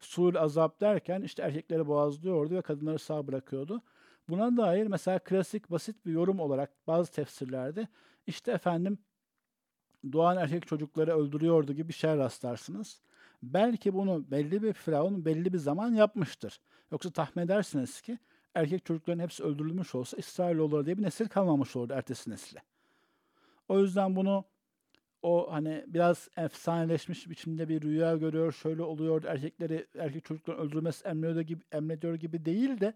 [0.00, 3.82] Sul azap derken işte erkekleri boğazlıyordu ve kadınları sağ bırakıyordu.
[4.28, 7.88] Buna dair mesela klasik basit bir yorum olarak bazı tefsirlerde
[8.26, 8.98] işte efendim
[10.12, 13.00] doğan erkek çocukları öldürüyordu gibi bir şey rastlarsınız.
[13.42, 16.60] Belki bunu belli bir firavun belli bir zaman yapmıştır.
[16.92, 18.18] Yoksa tahmin edersiniz ki
[18.54, 22.62] erkek çocukların hepsi öldürülmüş olsa İsrailoğulları diye bir nesil kalmamış olurdu ertesi nesle.
[23.68, 24.44] O yüzden bunu
[25.22, 31.40] o hani biraz efsaneleşmiş biçimde bir rüya görüyor, şöyle oluyor, erkekleri, erkek çocukların öldürülmesi emrediyor
[31.40, 32.94] gibi, emrediyor gibi değil de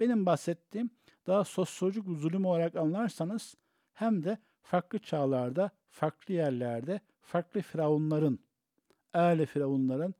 [0.00, 0.90] benim bahsettiğim
[1.26, 3.54] daha sosyolojik zulüm olarak anlarsanız
[3.92, 8.38] hem de farklı çağlarda, farklı yerlerde, farklı firavunların,
[9.14, 10.14] eğle firavunların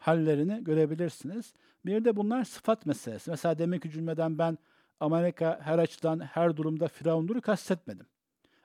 [0.00, 1.54] hallerini görebilirsiniz.
[1.86, 3.30] Bir de bunlar sıfat meselesi.
[3.30, 4.58] Mesela demek cümleden ben
[5.00, 8.06] Amerika her açıdan her durumda firavundur kastetmedim.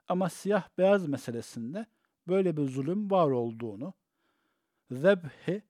[0.08, 1.86] Ama siyah beyaz meselesinde
[2.28, 3.94] böyle bir zulüm var olduğunu,
[4.92, 5.64] zebhi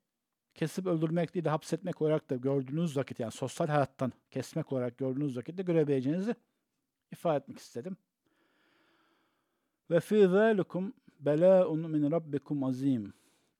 [0.54, 5.36] kesip öldürmek değil de hapsetmek olarak da gördüğünüz vakit yani sosyal hayattan kesmek olarak gördüğünüz
[5.36, 6.34] vakitte görebileceğinizi
[7.12, 7.96] ifade etmek istedim.
[9.90, 13.12] Ve fi zalikum belâ'un min rabbikum azim.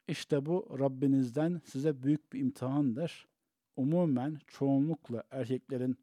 [0.09, 3.29] İşte bu Rabbinizden size büyük bir imtihandır.
[3.77, 5.99] Umumen çoğunlukla erkeklerin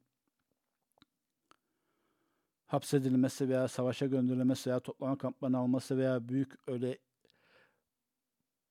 [2.66, 6.98] hapsedilmesi veya savaşa gönderilmesi veya toplama kamplarına alması veya büyük öyle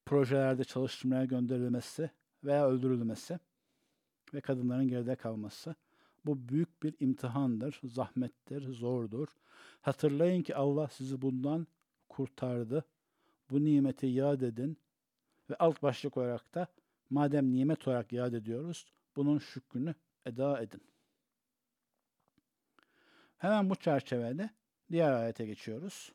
[0.05, 2.09] projelerde çalıştırmaya gönderilmesi
[2.43, 3.39] veya öldürülmesi
[4.33, 5.75] ve kadınların geride kalması.
[6.25, 9.27] Bu büyük bir imtihandır, zahmettir, zordur.
[9.81, 11.67] Hatırlayın ki Allah sizi bundan
[12.09, 12.85] kurtardı.
[13.49, 14.77] Bu nimeti yad edin
[15.50, 16.66] ve alt başlık olarak da
[17.10, 19.94] madem nimet olarak yad ediyoruz, bunun şükrünü
[20.26, 20.82] eda edin.
[23.38, 24.50] Hemen bu çerçevede
[24.90, 26.12] diğer ayete geçiyoruz.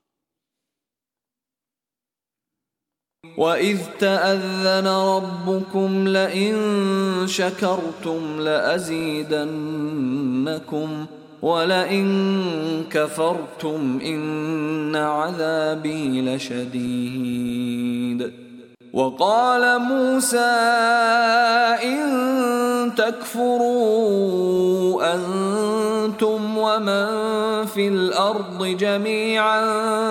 [3.24, 6.56] وَإِذْ تَأَذَّنَ رَبُّكُمْ لَئِن
[7.38, 9.70] شَكَرْتُمْ لَأَزِيدَنَّكُمْ
[11.42, 12.08] وَلَئِن
[12.96, 13.82] كَفَرْتُمْ
[14.12, 18.22] إِنَّ عَذَابِي لَشَدِيدٌ
[18.99, 20.55] وَقَالَ مُوسَى
[21.87, 22.03] إِن
[22.99, 23.79] تَكْفُرُوا
[25.15, 27.07] أَنتُمْ وَمَن
[27.67, 29.63] فِي الْأَرْضِ جَمِيعًا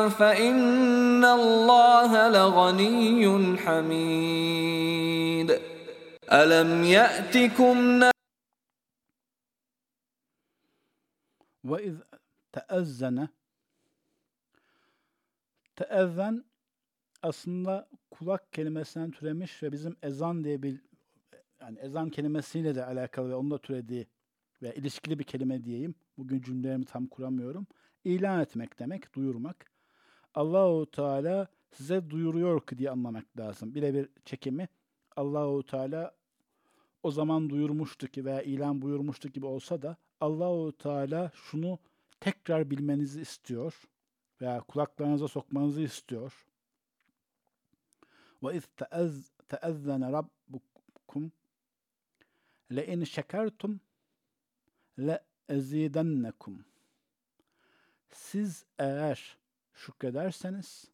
[0.10, 5.50] فَإِنَّ اللَّهَ لَغَنِيٌّ حَمِيدٌ.
[6.32, 8.08] أَلَمْ يَأْتِكُمْ
[11.84, 12.00] iz
[12.56, 13.28] teezzene
[15.76, 16.36] teezzen
[17.22, 20.82] aslında kulak kelimesinden türemiş ve bizim ezan diye bir
[21.62, 24.08] yani ezan kelimesiyle de alakalı ve onun da türediği
[24.62, 25.96] ve ilişkili bir kelime diyeyim.
[26.18, 27.68] Bugün cümlelerimi tam kuramıyorum.
[28.04, 29.72] İlan etmek demek, duyurmak.
[30.34, 33.76] Allahu Teala size duyuruyor ki diye anlamak lazım.
[33.76, 34.68] Birebir çekimi
[35.16, 36.16] Allahu Teala
[37.04, 41.80] o zaman duyurmuştu ki veya ilan buyurmuştu gibi olsa da Allahu Teala şunu
[42.20, 43.84] tekrar bilmenizi istiyor
[44.42, 46.47] veya kulaklarınıza sokmanızı istiyor.
[50.12, 51.32] Rabbukum
[52.72, 53.82] le in şekertum
[55.00, 56.66] le ezidennekum.
[58.10, 59.38] Siz eğer
[59.74, 60.92] şükrederseniz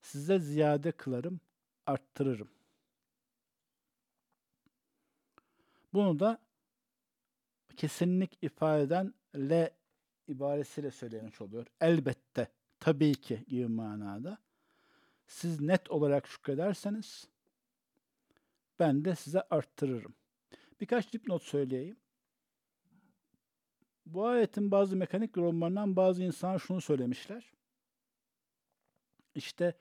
[0.00, 1.40] size ziyade kılarım,
[1.86, 2.50] arttırırım.
[5.92, 6.38] Bunu da
[7.76, 9.74] kesinlik ifade eden le
[10.28, 11.66] ibaresiyle söylemiş oluyor.
[11.80, 12.48] Elbette,
[12.80, 14.38] tabii ki gibi manada.
[15.30, 17.28] Siz net olarak şükrederseniz
[18.78, 20.14] ben de size arttırırım.
[20.80, 21.96] Birkaç dipnot söyleyeyim.
[24.06, 27.52] Bu ayetin bazı mekanik yorumlarından bazı insanlar şunu söylemişler.
[29.34, 29.74] İşte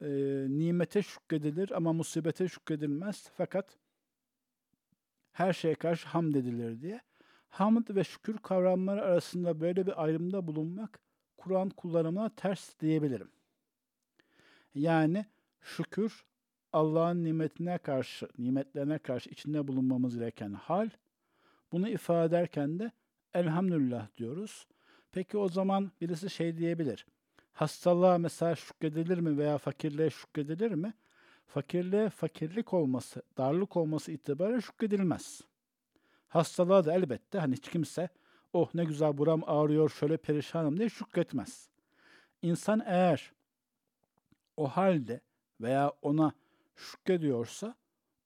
[0.00, 0.08] e,
[0.48, 3.30] nimete şükredilir ama musibete şükredilmez.
[3.36, 3.78] Fakat
[5.32, 7.00] her şeye karşı hamd edilir diye.
[7.48, 11.00] Hamd ve şükür kavramları arasında böyle bir ayrımda bulunmak
[11.36, 13.41] Kur'an kullanımına ters diyebilirim.
[14.74, 15.26] Yani
[15.60, 16.24] şükür
[16.72, 20.90] Allah'ın nimetine karşı, nimetlerine karşı içinde bulunmamız gereken hal.
[21.72, 22.92] Bunu ifade ederken de
[23.34, 24.66] elhamdülillah diyoruz.
[25.12, 27.06] Peki o zaman birisi şey diyebilir.
[27.52, 30.94] Hastalığa mesela şükredilir mi veya fakirliğe şükredilir mi?
[31.46, 35.40] Fakirliğe fakirlik olması, darlık olması itibariyle şükredilmez.
[36.28, 38.08] Hastalığa da elbette hani hiç kimse
[38.52, 41.68] oh ne güzel buram ağrıyor şöyle perişanım diye şükretmez.
[42.42, 43.32] İnsan eğer
[44.56, 45.20] o halde
[45.60, 46.32] veya ona
[46.76, 47.74] şükrediyorsa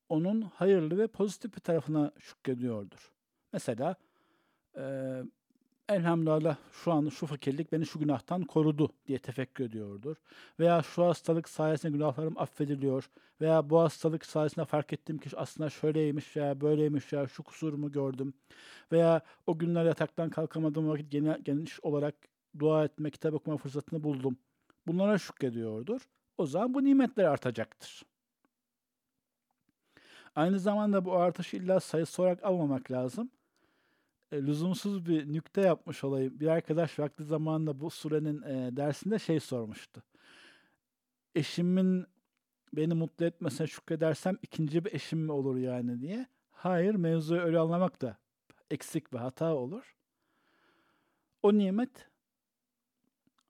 [0.09, 3.13] onun hayırlı ve pozitif bir tarafına şükrediyordur.
[3.53, 3.97] Mesela
[4.77, 5.23] e,
[5.89, 10.17] elhamdülillah şu an şu fakirlik beni şu günahtan korudu diye tefekkür ediyordur.
[10.61, 13.11] Veya şu hastalık sayesinde günahlarım affediliyor.
[13.41, 18.35] Veya bu hastalık sayesinde fark ettim ki aslında şöyleymiş veya böyleymiş ya şu kusurumu gördüm.
[18.93, 21.11] Veya o günler yataktan kalkamadığım vakit
[21.45, 22.15] geniş olarak
[22.59, 24.37] dua etme, kitap okuma fırsatını buldum.
[24.87, 26.09] Bunlara şükrediyordur.
[26.39, 28.03] O zaman bu nimetler artacaktır.
[30.35, 33.31] Aynı zamanda bu artışı illa sayısı olarak almamak lazım
[34.33, 36.41] e, lüzumsuz bir nükte yapmış olayım.
[36.41, 40.03] Bir arkadaş vakti zamanında bu surenin e, dersinde şey sormuştu.
[41.35, 42.07] Eşimin
[42.73, 46.27] beni mutlu etmesine şükredersem ikinci bir eşim mi olur yani diye.
[46.51, 48.17] Hayır mevzuyu öyle anlamak da
[48.71, 49.97] eksik bir hata olur.
[51.43, 52.09] O nimet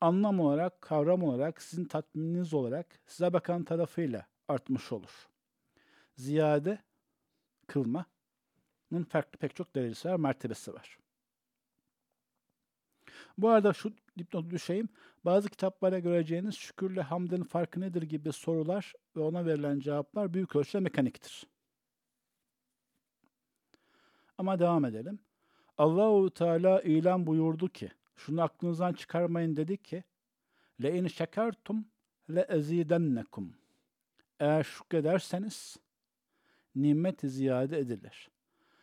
[0.00, 5.28] anlam olarak, kavram olarak, sizin tatmininiz olarak size bakan tarafıyla artmış olur.
[6.16, 6.78] Ziyade
[7.66, 8.06] kılma,
[9.09, 10.98] farklı pek çok derecesi var, mertebesi var.
[13.38, 14.88] Bu arada şu dipnotu düşeyim.
[15.24, 20.80] Bazı kitaplara göreceğiniz şükürle hamdın farkı nedir gibi sorular ve ona verilen cevaplar büyük ölçüde
[20.80, 21.46] mekaniktir.
[24.38, 25.18] Ama devam edelim.
[25.78, 30.05] Allahu Teala ilan buyurdu ki, şunu aklınızdan çıkarmayın dedi ki,
[30.83, 31.87] le in şekertum
[32.31, 33.55] le ezidennekum.
[34.40, 35.76] Eğer şükrederseniz
[36.74, 38.31] nimet ziyade edilir.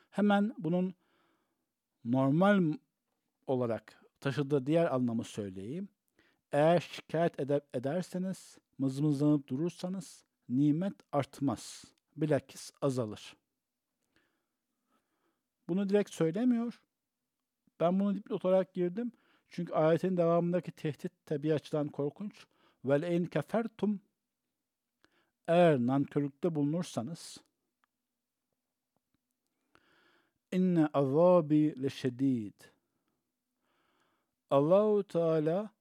[0.09, 0.93] Hemen bunun
[2.05, 2.73] normal
[3.47, 5.89] olarak taşıdığı diğer anlamı söyleyeyim.
[6.51, 11.85] Eğer şikayet eder, ederseniz, mızmızlanıp durursanız nimet artmaz.
[12.17, 13.35] Bilakis azalır.
[15.67, 16.81] Bunu direkt söylemiyor.
[17.79, 19.11] Ben bunu dipnot olarak girdim.
[19.53, 22.45] Çünkü ayetin devamındaki tehdit tabi açıdan korkunç.
[22.85, 24.01] Vel en kefertum
[25.47, 27.37] eğer nankörlükte bulunursanız
[30.51, 32.53] inne azabi leşedid.
[34.49, 35.73] Allahu Teala'nın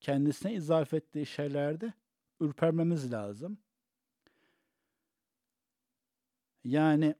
[0.00, 1.92] kendisine izaf ettiği şeylerde
[2.40, 3.58] ürpermemiz lazım.
[6.64, 7.14] Yani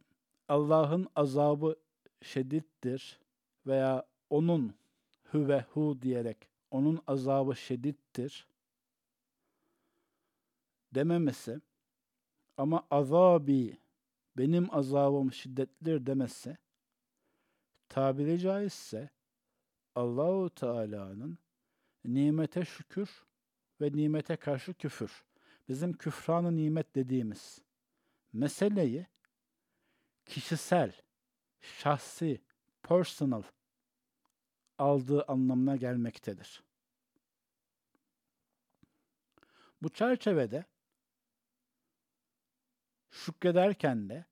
[0.48, 1.76] Allah'ın azabı
[2.22, 3.20] şedittir
[3.66, 4.74] veya onun
[5.32, 8.46] hü ve hu diyerek onun azabı şedittir
[10.94, 11.60] dememesi
[12.56, 13.78] ama azabi
[14.36, 16.58] benim azabım şiddetlidir demesi
[17.88, 19.10] tabiri caizse
[19.94, 21.38] Allahu Teala'nın
[22.04, 23.24] nimete şükür
[23.80, 25.24] ve nimete karşı küfür.
[25.68, 27.62] Bizim küfranı nimet dediğimiz
[28.32, 29.06] meseleyi
[30.26, 30.92] kişisel,
[31.60, 32.40] şahsi,
[32.82, 33.42] personal
[34.80, 36.62] aldığı anlamına gelmektedir.
[39.82, 40.64] Bu çerçevede
[43.10, 44.24] şükrederken de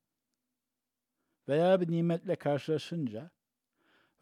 [1.48, 3.30] veya bir nimetle karşılaşınca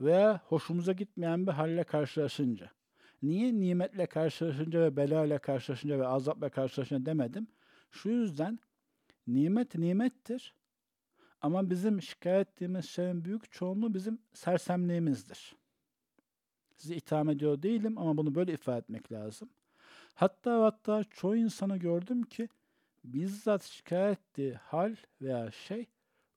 [0.01, 2.71] veya hoşumuza gitmeyen bir halle karşılaşınca.
[3.23, 7.47] Niye nimetle karşılaşınca ve bela ile karşılaşınca ve azapla karşılaşınca demedim?
[7.91, 8.59] Şu yüzden
[9.27, 10.55] nimet nimettir
[11.41, 15.57] ama bizim şikayet ettiğimiz şeyin büyük çoğunluğu bizim sersemliğimizdir.
[16.77, 19.51] Sizi itham ediyor değilim ama bunu böyle ifade etmek lazım.
[20.15, 22.49] Hatta hatta çoğu insanı gördüm ki
[23.05, 25.87] bizzat şikayet ettiği hal veya şey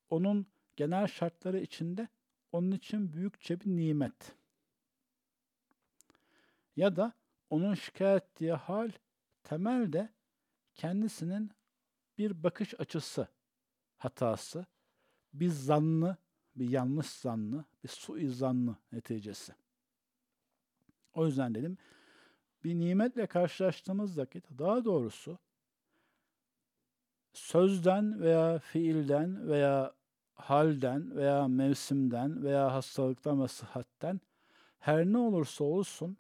[0.10, 2.08] onun genel şartları içinde
[2.52, 4.36] onun için büyükçe bir nimet.
[6.76, 7.14] Ya da
[7.50, 8.92] onun şikayet ettiği hal
[9.44, 10.10] temelde
[10.76, 11.52] kendisinin
[12.18, 13.28] bir bakış açısı
[13.98, 14.66] hatası,
[15.34, 16.18] bir zannı,
[16.56, 19.54] bir yanlış zannı, bir suizanlı neticesi.
[21.14, 21.78] O yüzden dedim
[22.64, 25.40] bir nimetle karşılaştığımız vakit daha doğrusu
[27.34, 29.94] sözden veya fiilden veya
[30.34, 34.22] halden veya mevsimden veya hastalıktan ve sıhhatten
[34.80, 36.18] her ne olursa olsun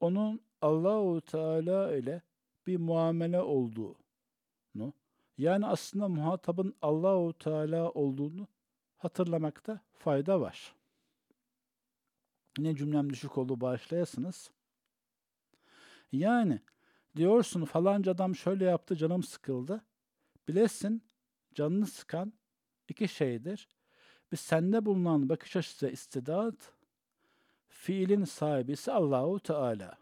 [0.00, 2.22] onun Allahu Teala ile
[2.66, 4.92] bir muamele olduğunu
[5.38, 8.48] yani aslında muhatabın Allahu Teala olduğunu
[8.96, 10.74] hatırlamakta fayda var.
[12.58, 14.50] Yine cümlem düşük oldu bağışlayasınız.
[16.12, 16.60] Yani
[17.16, 19.84] diyorsun falanca adam şöyle yaptı canım sıkıldı.
[20.48, 21.02] Bilesin
[21.54, 22.32] canını sıkan
[22.88, 23.68] iki şeydir.
[24.32, 26.72] Bir sende bulunan bakış açısı istidat,
[27.68, 29.98] fiilin sahibi ise Allahu Teala.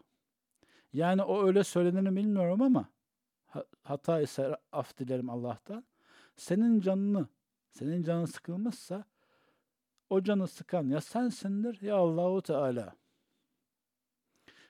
[0.93, 2.89] Yani o öyle söylenir bilmiyorum ama
[3.83, 5.85] hata ise af dilerim Allah'tan.
[6.35, 7.27] Senin canını,
[7.71, 9.05] senin canın sıkılmışsa
[10.11, 12.95] o canı sıkan ya sensindir ya Allahu Teala.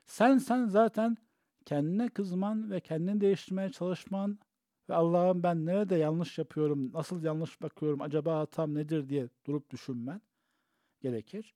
[0.06, 1.18] Sen sen zaten
[1.66, 4.40] kendine kızman ve kendini değiştirmeye çalışman
[4.90, 10.22] ve Allah'ım ben nerede yanlış yapıyorum, nasıl yanlış bakıyorum, acaba hatam nedir diye durup düşünmen
[11.00, 11.56] gerekir.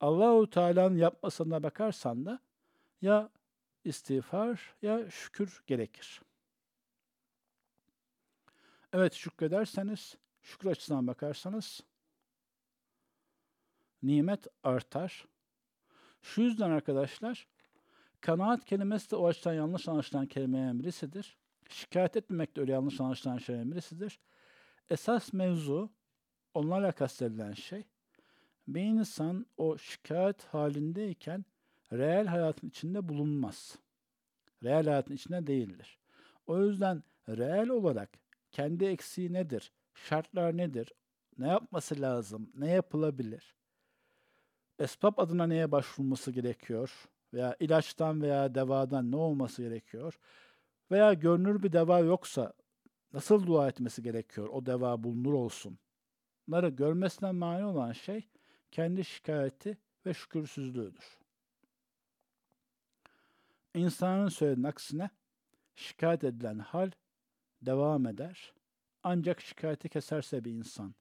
[0.00, 2.40] Allahu Teala'nın yapmasına bakarsan da
[3.02, 3.30] ya
[3.84, 6.22] istiğfar ya şükür gerekir.
[8.92, 11.80] Evet şükrederseniz, şükür açısından bakarsanız
[14.02, 15.24] nimet artar.
[16.22, 17.46] Şu yüzden arkadaşlar
[18.20, 21.36] kanaat kelimesi de o açıdan yanlış anlaşılan kelimelerden birisidir.
[21.68, 24.20] Şikayet etmemek de öyle yanlış anlaşılan şeylerden birisidir.
[24.90, 25.90] Esas mevzu
[26.54, 27.84] onlarla kastedilen şey
[28.68, 31.44] bir insan o şikayet halindeyken
[31.92, 33.78] reel hayatın içinde bulunmaz.
[34.62, 35.98] Reel hayatın içinde değildir.
[36.46, 38.10] O yüzden reel olarak
[38.52, 40.92] kendi eksiği nedir, şartlar nedir,
[41.38, 43.54] ne yapması lazım, ne yapılabilir,
[44.80, 50.18] esbab adına neye başvurması gerekiyor veya ilaçtan veya devadan ne olması gerekiyor
[50.90, 52.52] veya görünür bir deva yoksa
[53.12, 55.78] nasıl dua etmesi gerekiyor o deva bulunur olsun.
[56.46, 58.28] Bunları görmesine mani olan şey
[58.70, 61.18] kendi şikayeti ve şükürsüzlüğüdür.
[63.74, 65.10] İnsanın söylediğinin aksine
[65.74, 66.90] şikayet edilen hal
[67.62, 68.54] devam eder.
[69.02, 70.94] Ancak şikayeti keserse bir insan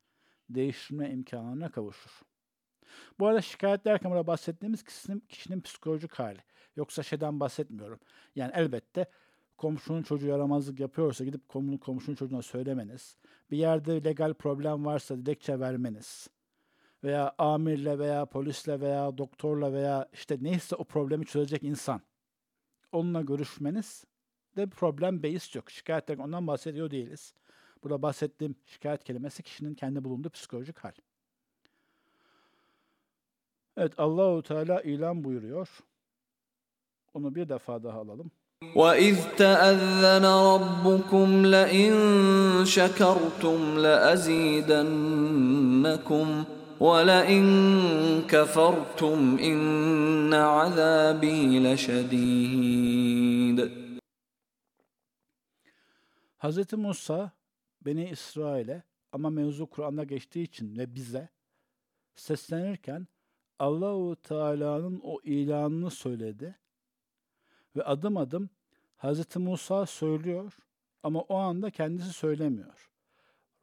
[0.50, 2.29] değiştirme imkanına kavuşur.
[3.20, 6.40] Bu arada şikayet derken burada bahsettiğimiz kişinin, kişinin psikolojik hali.
[6.76, 8.00] Yoksa şeyden bahsetmiyorum.
[8.36, 9.06] Yani elbette
[9.58, 13.18] komşunun çocuğu yaramazlık yapıyorsa gidip komşunun, komşunun çocuğuna söylemeniz,
[13.52, 16.28] bir yerde legal problem varsa dilekçe vermeniz
[17.04, 22.02] veya amirle veya polisle veya doktorla veya işte neyse o problemi çözecek insan
[22.92, 24.06] onunla görüşmeniz
[24.58, 25.72] de problem beis yok.
[25.72, 27.34] Şikayet ondan bahsediyor değiliz.
[27.84, 30.92] Burada bahsettiğim şikayet kelimesi kişinin kendi bulunduğu psikolojik hal.
[33.79, 35.69] Evet Allahu Teala ilan buyuruyor.
[37.15, 38.31] Onu bir defa daha alalım.
[38.75, 41.95] وَإِذْ تَأَذَّنَ رَبُّكُمْ لَئِن
[42.77, 45.07] شَكَرْتُمْ لَأَزِيدَنَّكُمْ
[46.81, 47.47] وَلَئِنْ
[48.33, 49.19] كَفَرْتُمْ
[49.51, 53.59] إِنَّ عَذَابِي لَشَدِيدٌ
[56.39, 56.73] Hz.
[56.73, 57.33] Musa
[57.87, 58.83] Beni İsrail'e
[59.13, 61.29] ama mevzu Kur'an'da geçtiği için ve bize
[62.15, 63.07] seslenirken
[63.60, 66.56] Allahu Teala'nın o ilanını söyledi
[67.76, 68.50] ve adım adım
[68.98, 69.36] Hz.
[69.36, 70.58] Musa söylüyor
[71.04, 72.90] ama o anda kendisi söylemiyor.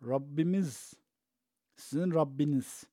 [0.02, 0.94] Rabbimiz,
[1.76, 2.84] sizin Rabbiniz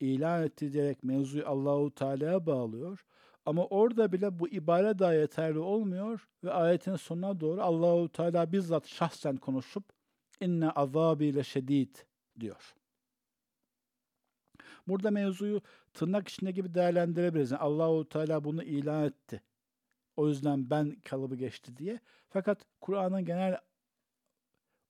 [0.00, 3.04] ilan etti diyerek mevzuyu Allahu Teala'ya bağlıyor.
[3.46, 8.86] Ama orada bile bu ibare daha yeterli olmuyor ve ayetin sonuna doğru Allahu Teala bizzat
[8.86, 9.84] şahsen konuşup
[10.40, 11.96] inne azabiyle şedid
[12.40, 12.74] diyor.
[14.88, 15.60] Burada mevzuyu
[15.94, 17.50] tırnak içinde gibi değerlendirebiliriz.
[17.50, 19.42] Yani Allahu Teala bunu ilan etti.
[20.16, 22.00] O yüzden ben kalıbı geçti diye.
[22.28, 23.58] Fakat Kur'an'ın genel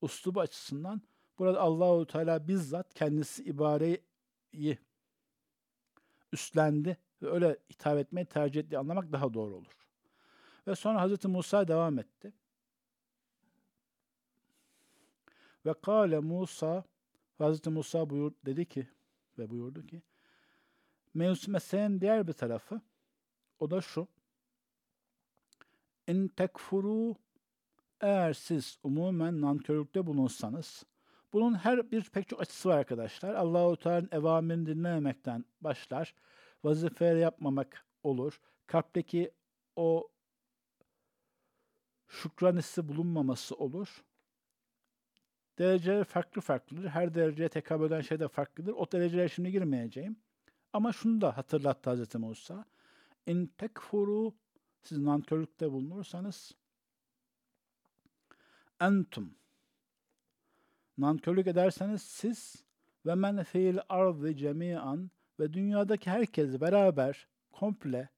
[0.01, 1.03] uslubu açısından
[1.39, 4.79] burada Allahu Teala bizzat kendisi ibareyi
[6.33, 9.89] üstlendi ve öyle hitap etmeyi tercih ettiği anlamak daha doğru olur.
[10.67, 11.25] Ve sonra Hz.
[11.25, 12.33] Musa devam etti.
[15.67, 16.85] Ve kâle Musa
[17.41, 17.67] Hz.
[17.67, 18.89] Musa buyur, dedi ki
[19.39, 20.03] ve buyurdu ki
[21.15, 22.81] mevzu meselenin diğer bir tarafı
[23.59, 24.09] o da şu
[26.07, 27.17] in tekfuru
[28.01, 30.85] eğer siz umumen nankörlükte bulunsanız
[31.33, 33.35] bunun her bir pek çok açısı var arkadaşlar.
[33.35, 36.15] Allahu Teala'nın evamirini dinlememekten başlar.
[36.65, 38.41] Vazifeleri yapmamak olur.
[38.67, 39.31] Kalpteki
[39.77, 40.09] o
[42.09, 44.05] şükran hissi bulunmaması olur.
[45.59, 46.89] Dereceler farklı farklıdır.
[46.89, 48.73] Her dereceye tekabül eden şey de farklıdır.
[48.73, 50.17] O derecelere şimdi girmeyeceğim.
[50.73, 52.15] Ama şunu da hatırlattı Hz.
[52.15, 52.65] Musa.
[53.27, 54.35] İn tekfuru
[54.83, 56.53] siz nankörlükte bulunursanız
[58.81, 59.35] entum
[60.99, 62.65] nankörlük ederseniz siz
[63.07, 65.11] ve men fiil ardı cemian
[65.41, 68.09] ve dünyadaki herkes beraber komple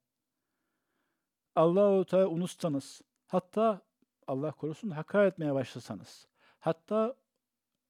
[1.57, 3.83] Allahu Teala unutsanız hatta
[4.27, 6.29] Allah korusun hakaret etmeye başlasanız
[6.59, 7.15] hatta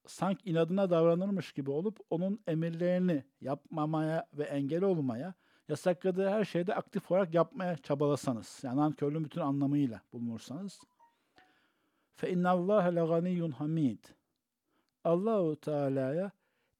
[0.07, 5.33] sanki inadına davranırmış gibi olup onun emirlerini yapmamaya ve engel olmaya,
[5.67, 10.81] yasakladığı her şeyde aktif olarak yapmaya çabalasanız, yani nankörlüğün bütün anlamıyla bulunursanız,
[12.15, 14.05] fe innallâhe leganiyyun hamid.
[15.03, 16.31] Allahu Teala'ya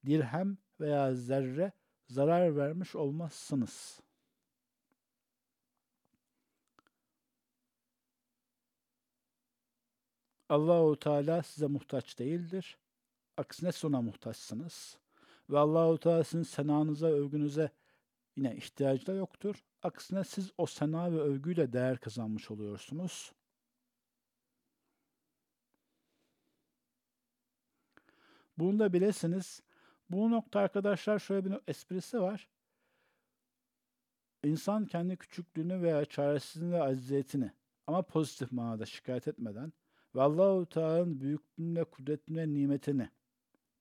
[0.05, 1.71] dirhem veya zerre
[2.07, 3.99] zarar vermiş olmazsınız.
[10.49, 12.78] Allahu Teala size muhtaç değildir.
[13.38, 14.98] Aksine sona muhtaçsınız.
[15.50, 17.72] Ve Allahu Teala sizin senanıza, övgünüze
[18.36, 19.64] yine ihtiyacı da yoktur.
[19.84, 23.34] Aksine siz o sena ve övgüyle değer kazanmış oluyorsunuz.
[28.58, 29.62] Bunu da bilesiniz.
[30.10, 32.50] Bu nokta arkadaşlar şöyle bir esprisi var.
[34.44, 37.52] İnsan kendi küçüklüğünü veya çaresizliğini ve acziyetini
[37.88, 39.74] ama pozitif manada şikayet etmeden
[40.16, 43.10] ve Allahu Teala'nın büyüklüğüne, kudretine, nimetini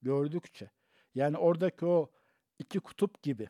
[0.02, 0.70] gördükçe
[1.14, 2.10] yani oradaki o
[2.58, 3.48] iki kutup gibi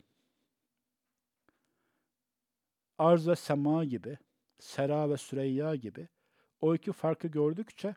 [2.98, 4.18] arz ve sema gibi,
[4.58, 6.08] sera ve süreyya gibi
[6.60, 7.94] o iki farkı gördükçe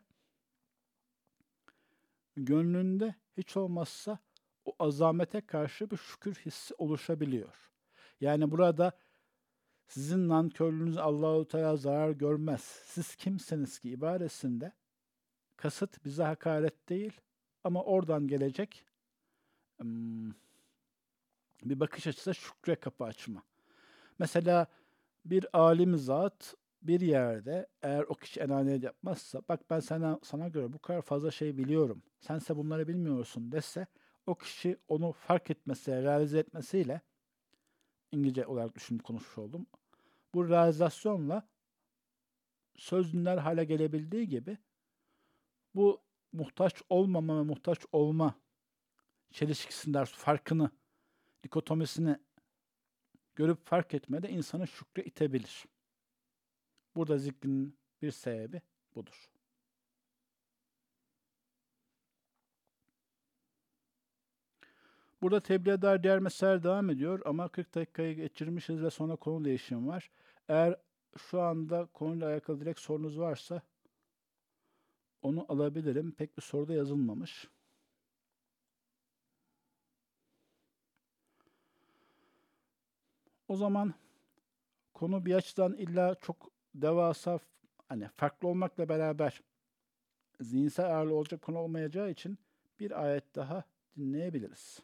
[2.36, 4.18] gönlünde hiç olmazsa
[4.64, 7.70] o azamete karşı bir şükür hissi oluşabiliyor.
[8.20, 8.98] Yani burada
[9.88, 12.60] sizin nankörlüğünüz Allahu Teala zarar görmez.
[12.60, 14.72] Siz kimseniz ki ibaresinde
[15.56, 17.20] kasıt bize hakaret değil
[17.66, 18.84] ama oradan gelecek
[21.64, 23.42] bir bakış açısı şükre kapı açma.
[24.18, 24.66] Mesela
[25.24, 30.72] bir alim zat bir yerde eğer o kişi enaniyet yapmazsa bak ben sana, sana göre
[30.72, 32.02] bu kadar fazla şey biliyorum.
[32.20, 33.86] Sense bunları bilmiyorsun dese
[34.26, 37.00] o kişi onu fark etmesi, realize etmesiyle
[38.12, 39.66] İngilizce olarak düşünüp konuşmuş oldum.
[40.34, 41.48] Bu realizasyonla
[42.76, 44.58] söz dinler hale gelebildiği gibi
[45.74, 46.05] bu
[46.36, 48.34] muhtaç olmama ve muhtaç olma
[49.30, 50.70] çelişkisinden farkını,
[51.42, 52.16] dikotomisini
[53.34, 55.64] görüp fark etmede insanı şükre itebilir.
[56.96, 58.62] Burada zikrin bir sebebi
[58.94, 59.30] budur.
[65.22, 69.88] Burada tebliğe dair diğer meseleler devam ediyor ama 40 dakikayı geçirmişiz ve sonra konu değişim
[69.88, 70.10] var.
[70.48, 70.76] Eğer
[71.18, 73.62] şu anda konuyla alakalı direkt sorunuz varsa
[75.26, 76.12] onu alabilirim.
[76.12, 77.48] Pek bir soruda yazılmamış.
[83.48, 83.94] O zaman
[84.94, 87.38] konu bir açıdan illa çok devasa
[87.88, 89.40] hani farklı olmakla beraber
[90.40, 92.38] zihinsel ağırlığı olacak konu olmayacağı için
[92.80, 93.64] bir ayet daha
[93.96, 94.82] dinleyebiliriz.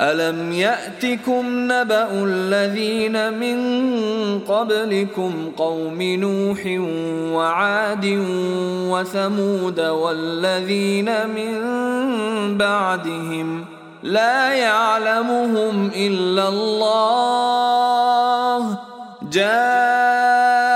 [0.00, 3.58] ألم يأتكم نبأ الذين من
[4.40, 6.60] قبلكم قوم نوح
[7.36, 8.04] وعاد
[8.90, 11.54] وثمود والذين من
[12.58, 13.64] بعدهم
[14.02, 17.58] لا يعلمهم إلا الله
[19.32, 20.66] جاءتهم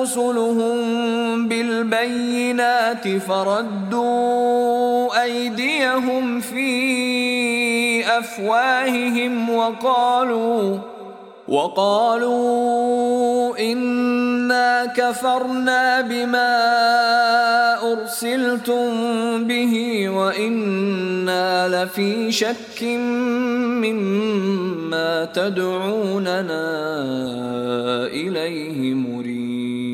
[0.00, 4.34] رسلهم بالبينات فردوا
[5.22, 7.03] أيديهم في
[8.18, 10.78] أفواههم وقالوا
[11.48, 12.94] وقالوا
[13.58, 16.52] إنا كفرنا بما
[17.92, 18.84] أرسلتم
[19.44, 22.82] به وإنا لفي شك
[23.84, 26.66] مما تدعوننا
[28.06, 29.93] إليه مريب.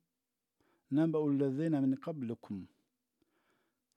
[0.91, 2.67] nebe'ullezine min kablikum.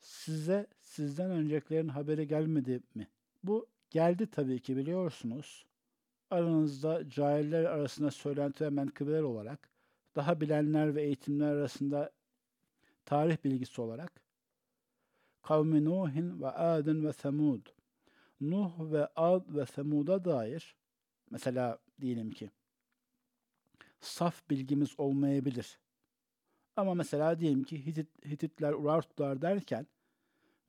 [0.01, 3.09] Size sizden öncekilerin haberi gelmedi mi?
[3.45, 5.67] Bu geldi tabii ki biliyorsunuz.
[6.31, 9.69] Aranızda cahiller arasında söylenti ve menkıbeler olarak,
[10.17, 12.13] daha bilenler ve eğitimler arasında
[13.05, 14.13] tarih bilgisi olarak,
[15.43, 17.67] kavmi Nuhin ve Adın ve Semud,
[18.41, 20.77] Nuh ve Ad ve Semud'a dair,
[21.31, 22.51] mesela diyelim ki,
[24.01, 25.79] saf bilgimiz olmayabilir.
[26.76, 29.88] Ama mesela diyelim ki Hitit, Hititler, Urartular derken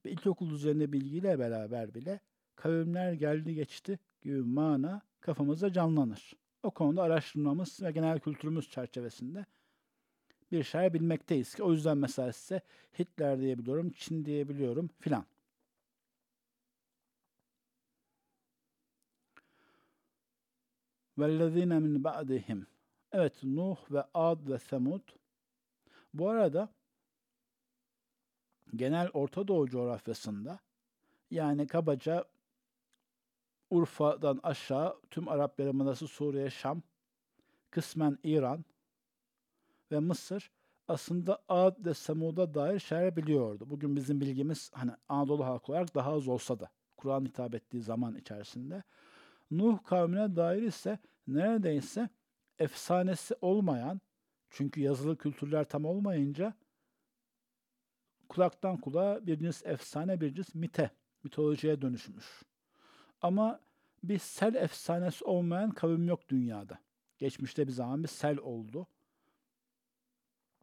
[0.05, 2.20] bir ilkokul düzeyinde bilgiyle beraber bile
[2.57, 6.33] kavimler geldi geçti gibi mana kafamızda canlanır.
[6.62, 9.47] O konuda araştırmamız ve genel kültürümüz çerçevesinde
[10.53, 12.61] bir şey bilmekteyiz ki o yüzden mesela size
[12.99, 15.24] Hitler diyebiliyorum, Çin diyebiliyorum filan.
[21.18, 22.64] وَالَّذ۪ينَ min بَعْدِهِمْ
[23.12, 25.01] Evet Nuh ve Ad ve Semud.
[26.16, 26.70] bu arada
[28.76, 30.59] genel Orta Doğu coğrafyasında
[31.32, 32.26] yani kabaca
[33.70, 36.82] Urfa'dan aşağı tüm Arap Yarımadası, Suriye, Şam,
[37.72, 38.66] kısmen İran
[39.91, 40.51] ve Mısır
[40.88, 43.70] aslında Ad ve Semud'a dair şeyler biliyordu.
[43.70, 48.16] Bugün bizim bilgimiz hani Anadolu halkı olarak daha az olsa da Kur'an hitap ettiği zaman
[48.16, 48.84] içerisinde.
[49.51, 52.09] Nuh kavmine dair ise neredeyse
[52.59, 54.01] efsanesi olmayan
[54.56, 56.53] çünkü yazılı kültürler tam olmayınca
[58.30, 60.91] kulaktan kulağa bir cins efsane bir cins mite,
[61.24, 62.43] mitolojiye dönüşmüş.
[63.22, 63.60] Ama
[64.03, 66.80] bir sel efsanesi olmayan kavim yok dünyada.
[67.18, 68.88] Geçmişte bir zaman bir sel oldu.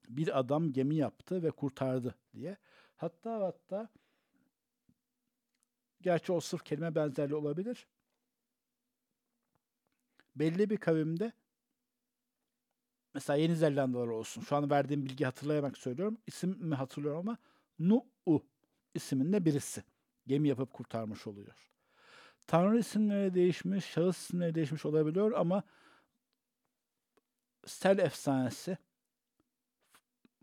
[0.08, 2.56] Bir adam gemi yaptı ve kurtardı diye.
[2.96, 3.88] Hatta hatta
[6.00, 7.86] gerçi o sırf kelime benzerliği olabilir.
[10.36, 11.32] Belli bir kavimde
[13.14, 14.42] mesela Yeni Zelandalılar olsun.
[14.42, 16.18] Şu an verdiğim bilgi hatırlayamak söylüyorum.
[16.26, 17.38] İsim mi hatırlıyorum ama
[17.78, 18.42] Nu'u
[18.94, 19.82] isminde birisi.
[20.26, 21.70] Gemi yapıp kurtarmış oluyor.
[22.46, 25.62] Tanrı isimleri değişmiş, şahıs isimleri değişmiş olabiliyor ama
[27.66, 28.78] Sel efsanesi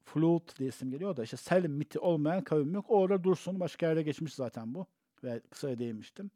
[0.03, 2.85] Flut diye isim geliyor da işte Sel miti olmayan kavim yok.
[2.89, 3.59] Orada dursun.
[3.59, 4.87] Başka yerde geçmiş zaten bu.
[5.23, 6.31] Ve kısa değinmiştim.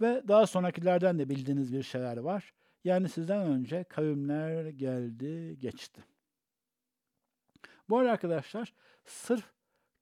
[0.00, 2.54] Ve daha sonrakilerden de bildiğiniz bir şeyler var.
[2.84, 6.04] Yani sizden önce kavimler geldi, geçti.
[7.88, 8.74] Bu arada arkadaşlar
[9.04, 9.44] sırf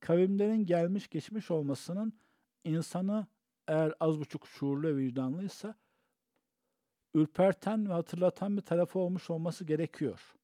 [0.01, 2.13] kavimlerin gelmiş geçmiş olmasının
[2.65, 3.27] insanı
[3.69, 5.75] eğer az buçuk şuurlu ve vicdanlıysa
[7.15, 10.35] ürperten ve hatırlatan bir tarafı olmuş olması gerekiyor.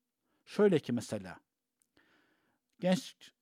[0.45, 1.41] Şöyle ki mesela
[2.80, 3.32] genç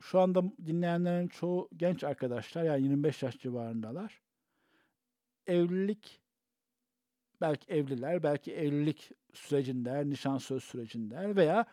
[0.00, 4.22] şu anda dinleyenlerin çoğu genç arkadaşlar yani 25 yaş civarındalar.
[5.46, 6.21] Evlilik
[7.42, 11.66] belki evliler, belki evlilik sürecinde, nişan söz sürecinde veya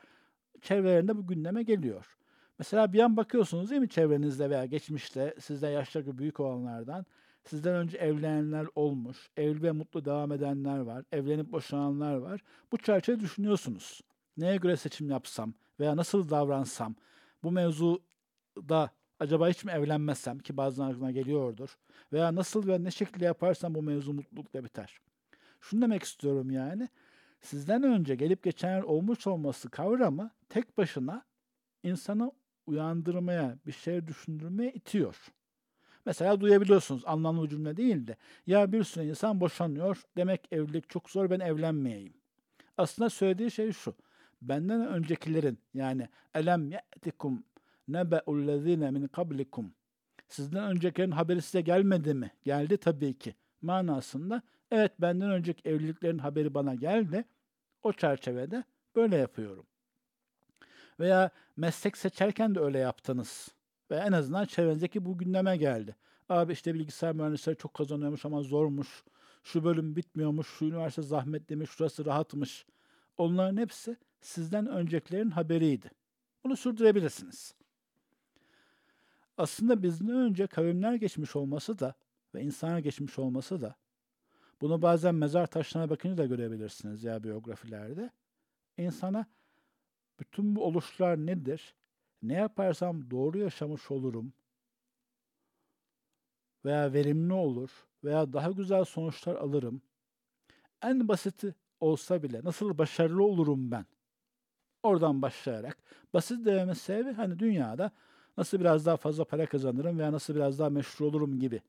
[0.61, 2.17] çevrelerinde bu gündeme geliyor.
[2.59, 7.05] Mesela bir an bakıyorsunuz değil mi çevrenizde veya geçmişte sizden yaşları büyük olanlardan
[7.45, 12.41] sizden önce evlenenler olmuş, evli ve mutlu devam edenler var, evlenip boşananlar var.
[12.71, 14.01] Bu çerçeve düşünüyorsunuz.
[14.37, 16.95] neye göre seçim yapsam veya nasıl davransam,
[17.43, 21.77] bu mevzuda acaba hiç mi evlenmezsem ki bazen aklına geliyordur
[22.13, 24.99] veya nasıl ve ne şekilde yaparsam bu mevzu mutlulukla biter.
[25.61, 26.89] Şunu demek istiyorum yani,
[27.41, 31.25] sizden önce gelip geçenler olmuş olması kavramı tek başına
[31.83, 32.31] insanı
[32.65, 35.17] uyandırmaya, bir şey düşündürmeye itiyor.
[36.05, 41.29] Mesela duyabiliyorsunuz anlamlı cümle değil de ya bir sürü insan boşanıyor demek evlilik çok zor
[41.29, 42.13] ben evlenmeyeyim.
[42.77, 43.95] Aslında söylediği şey şu.
[44.41, 47.43] Benden öncekilerin yani elem ye'tikum
[47.87, 49.73] nebe'ullezine min kablikum
[50.29, 52.31] sizden öncekilerin haberi size gelmedi mi?
[52.43, 53.35] Geldi tabii ki.
[53.61, 54.41] Manasında
[54.71, 57.25] evet benden önceki evliliklerin haberi bana geldi.
[57.83, 58.63] O çerçevede
[58.95, 59.65] böyle yapıyorum.
[60.99, 63.47] Veya meslek seçerken de öyle yaptınız.
[63.91, 65.95] Ve en azından çevrenizdeki bu gündeme geldi.
[66.29, 69.03] Abi işte bilgisayar mühendisleri çok kazanıyormuş ama zormuş.
[69.43, 72.65] Şu bölüm bitmiyormuş, şu üniversite zahmetliymiş, şurası rahatmış.
[73.17, 75.91] Onların hepsi sizden öncekilerin haberiydi.
[76.43, 77.55] Bunu sürdürebilirsiniz.
[79.37, 81.93] Aslında bizden önce kavimler geçmiş olması da
[82.35, 83.75] ve insanlar geçmiş olması da
[84.61, 88.11] bunu bazen mezar taşlarına bakınca da görebilirsiniz ya biyografilerde.
[88.77, 89.25] İnsana
[90.19, 91.75] bütün bu oluşlar nedir?
[92.21, 94.33] Ne yaparsam doğru yaşamış olurum
[96.65, 97.69] veya verimli olur
[98.03, 99.81] veya daha güzel sonuçlar alırım.
[100.81, 103.85] En basiti olsa bile nasıl başarılı olurum ben?
[104.83, 105.77] Oradan başlayarak
[106.13, 107.91] basit dememin sebebi hani dünyada
[108.37, 111.61] nasıl biraz daha fazla para kazanırım veya nasıl biraz daha meşhur olurum gibi.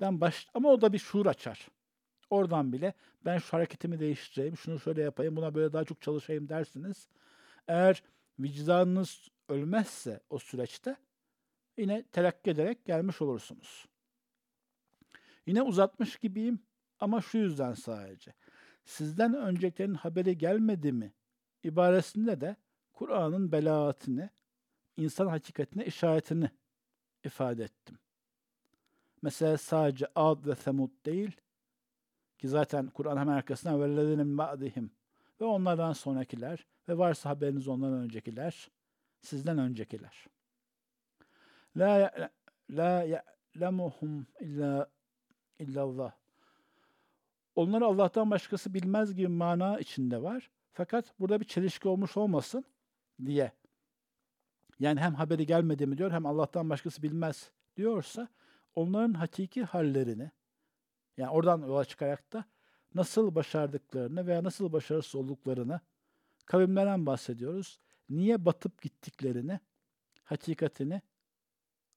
[0.00, 1.68] Ben baş ama o da bir şuur açar.
[2.30, 7.08] Oradan bile ben şu hareketimi değiştireyim, şunu şöyle yapayım, buna böyle daha çok çalışayım dersiniz.
[7.68, 8.02] Eğer
[8.38, 10.96] vicdanınız ölmezse o süreçte
[11.78, 13.86] yine telakki ederek gelmiş olursunuz.
[15.46, 16.60] Yine uzatmış gibiyim
[17.00, 18.34] ama şu yüzden sadece.
[18.84, 21.12] Sizden öncekilerin haberi gelmedi mi
[21.62, 22.56] ibaresinde de
[22.92, 24.30] Kur'an'ın belaatini,
[24.96, 26.50] insan hakikatine işaretini
[27.24, 27.98] ifade ettim.
[29.22, 31.40] Mesela sadece Ad ve Semud değil
[32.40, 34.90] ki zaten Kur'an hemen arkasından vellezenim ba'dihim
[35.40, 38.70] ve onlardan sonrakiler ve varsa haberiniz ondan öncekiler,
[39.20, 40.26] sizden öncekiler.
[41.76, 42.12] La
[42.70, 44.90] la ya'lemuhum illa
[45.58, 46.12] illallah.
[47.54, 50.50] Onları Allah'tan başkası bilmez gibi mana içinde var.
[50.72, 52.64] Fakat burada bir çelişki olmuş olmasın
[53.24, 53.52] diye.
[54.78, 58.28] Yani hem haberi gelmedi mi diyor hem Allah'tan başkası bilmez diyorsa
[58.74, 60.30] onların hakiki hallerini,
[61.16, 62.44] yani oradan yola çıkarak da
[62.94, 65.80] nasıl başardıklarını veya nasıl başarısız olduklarını
[66.46, 67.80] kavimlerden bahsediyoruz.
[68.08, 69.60] Niye batıp gittiklerini,
[70.24, 71.02] hakikatini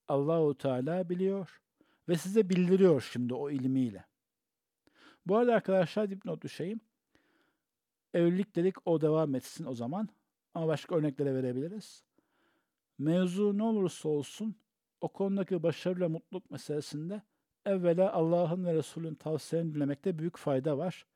[0.08, 1.62] Allahu Teala biliyor
[2.08, 4.04] ve size bildiriyor şimdi o ilmiyle.
[5.26, 6.80] Bu arada arkadaşlar dipnot düşeyim.
[8.14, 10.08] Evlilik dedik o devam etsin o zaman.
[10.54, 12.04] Ama başka örneklere verebiliriz.
[12.98, 14.56] Mevzu ne olursa olsun
[15.00, 17.22] o konudaki başarı ve mutluluk meselesinde
[17.66, 21.06] evvela Allah'ın ve Resul'ün tavsiyelerini dinlemekte büyük fayda var.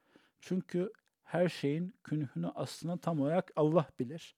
[0.41, 0.93] Çünkü
[1.25, 4.37] her şeyin künhünü aslında tam olarak Allah bilir.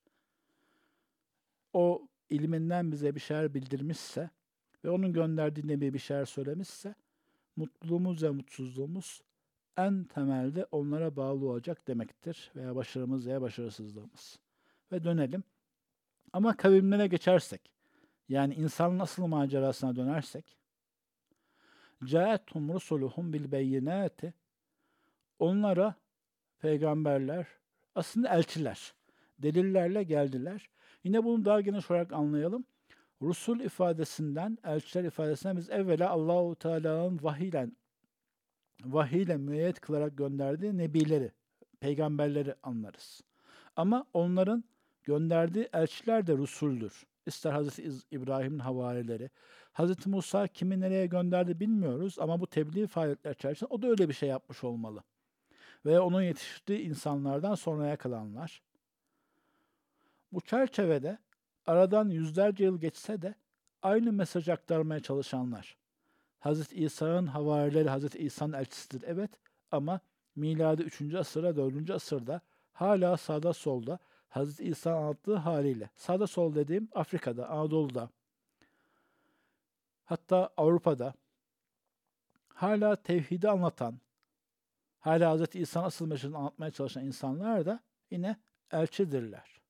[1.73, 4.29] O ilminden bize bir şeyler bildirmişse
[4.85, 6.95] ve onun gönderdiği Nebi bir şeyler söylemişse
[7.55, 9.21] mutluluğumuz ve mutsuzluğumuz
[9.77, 14.39] en temelde onlara bağlı olacak demektir veya başarımız veya başarısızlığımız.
[14.91, 15.43] Ve dönelim.
[16.33, 17.71] Ama kavimlere geçersek,
[18.29, 20.57] yani insan nasıl macerasına dönersek,
[22.05, 24.33] Câethum rusuluhum bil beyinâti
[25.41, 25.95] Onlara
[26.59, 27.47] peygamberler,
[27.95, 28.93] aslında elçiler,
[29.39, 30.69] delillerle geldiler.
[31.03, 32.65] Yine bunu daha geniş olarak anlayalım.
[33.21, 37.69] Rusul ifadesinden, elçiler ifadesinden biz evvela Allahu Teala'nın vahiyle
[38.85, 41.31] vahiyle müeyyet kılarak gönderdiği nebileri,
[41.79, 43.21] peygamberleri anlarız.
[43.75, 44.63] Ama onların
[45.03, 47.05] gönderdiği elçiler de rusuldür.
[47.25, 49.29] İster Hazreti İbrahim'in havarileri.
[49.73, 54.13] Hazreti Musa kimi nereye gönderdi bilmiyoruz ama bu tebliğ faaliyetler içerisinde o da öyle bir
[54.13, 55.03] şey yapmış olmalı.
[55.85, 58.61] Ve onun yetiştirdiği insanlardan sonraya kalanlar.
[60.31, 61.17] Bu çerçevede
[61.65, 63.35] aradan yüzlerce yıl geçse de
[63.81, 65.77] aynı mesaj aktarmaya çalışanlar.
[66.39, 69.31] Hazreti İsa'nın havarileri Hazreti İsa'nın elçisidir evet
[69.71, 69.99] ama
[70.35, 71.15] miladi 3.
[71.15, 71.89] asırda 4.
[71.89, 72.41] asırda
[72.73, 73.99] hala sağda solda
[74.29, 75.89] Hazreti İsa anlattığı haliyle.
[75.95, 78.09] Sağda sol dediğim Afrika'da, Anadolu'da,
[80.11, 81.13] hatta Avrupa'da
[82.47, 83.99] hala tevhidi anlatan,
[84.99, 88.35] hala Hazreti İsa'nın asıl mesajını anlatmaya çalışan insanlar da yine
[88.71, 89.61] elçidirler.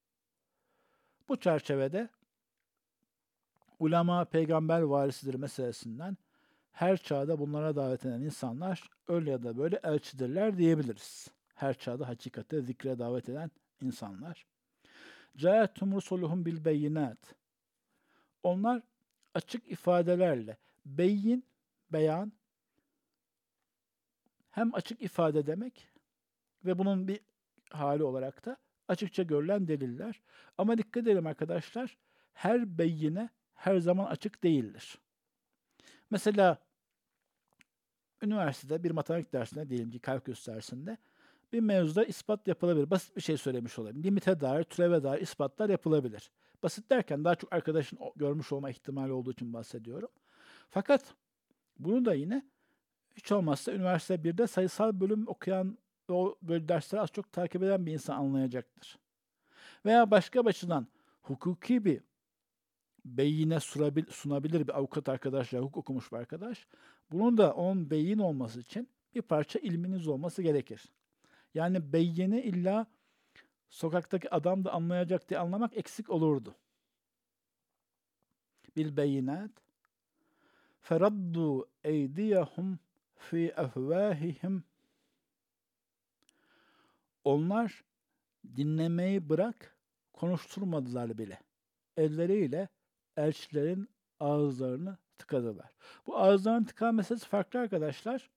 [1.30, 2.10] Bu çerçevede
[3.80, 6.18] ulema peygamber varisidir meselesinden
[6.72, 11.28] her çağda bunlara davet eden insanlar öyle ya da böyle elçidirler diyebiliriz.
[11.56, 14.46] Her çağda hakikate, zikre davet eden insanlar.
[15.38, 17.36] Câetum rusuluhum bil beyinat.
[18.44, 18.82] Onlar
[19.34, 21.46] açık ifadelerle beyin,
[21.92, 22.32] beyan
[24.52, 25.88] hem açık ifade demek
[26.66, 27.20] ve bunun bir
[27.70, 28.58] hali olarak da
[28.88, 30.22] açıkça görülen deliller.
[30.58, 31.98] Ama dikkat edelim arkadaşlar,
[32.34, 34.98] her beyine her zaman açık değildir.
[36.10, 36.58] Mesela
[38.22, 40.98] üniversitede bir matematik dersinde diyelim ki kalkülüs dersinde
[41.54, 42.90] bir mevzuda ispat yapılabilir.
[42.90, 44.04] Basit bir şey söylemiş olayım.
[44.04, 46.32] Limite dair, türeve dair ispatlar yapılabilir.
[46.64, 50.10] Basit derken daha çok arkadaşın görmüş olma ihtimali olduğu için bahsediyorum.
[50.70, 51.14] Fakat
[51.80, 52.46] bunu da yine
[53.16, 55.78] hiç olmazsa üniversite 1'de sayısal bölüm okuyan
[56.10, 58.98] o böyle dersleri az çok takip eden bir insan anlayacaktır.
[59.86, 60.88] Veya başka açıdan
[61.22, 62.02] hukuki bir
[63.06, 63.60] beyine
[64.10, 66.68] sunabilir bir avukat arkadaş ya hukuk okumuş bir arkadaş.
[67.12, 70.86] Bunun da onun beyin olması için bir parça ilminiz olması gerekir.
[71.54, 72.88] Yani beyini illa
[73.72, 76.56] sokaktaki adam da anlayacak diye anlamak eksik olurdu.
[78.76, 79.52] Bil beyinat
[80.82, 82.80] feraddu eydiyahum
[83.16, 84.64] fi efvahihim
[87.24, 87.84] onlar
[88.56, 89.76] dinlemeyi bırak
[90.14, 91.40] konuşturmadılar bile.
[91.98, 92.70] Elleriyle
[93.18, 95.72] elçilerin ağızlarını tıkadılar.
[96.08, 98.30] Bu ağızlarını tıkan meselesi farklı arkadaşlar.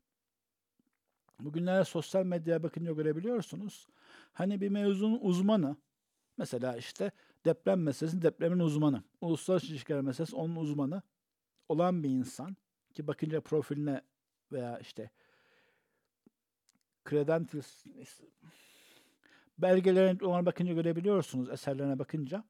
[1.41, 3.89] Bugünlerde sosyal medyaya bakınca görebiliyorsunuz.
[4.35, 5.76] Hani bir mevzunun uzmanı,
[6.37, 7.11] mesela işte
[7.45, 11.03] deprem meselesi depremin uzmanı, uluslararası ilişkiler meselesi onun uzmanı
[11.68, 12.57] olan bir insan
[12.95, 14.03] ki bakınca profiline
[14.53, 15.11] veya işte
[17.11, 17.85] credentials
[19.59, 22.45] belgelerine ona bakınca görebiliyorsunuz eserlerine bakınca.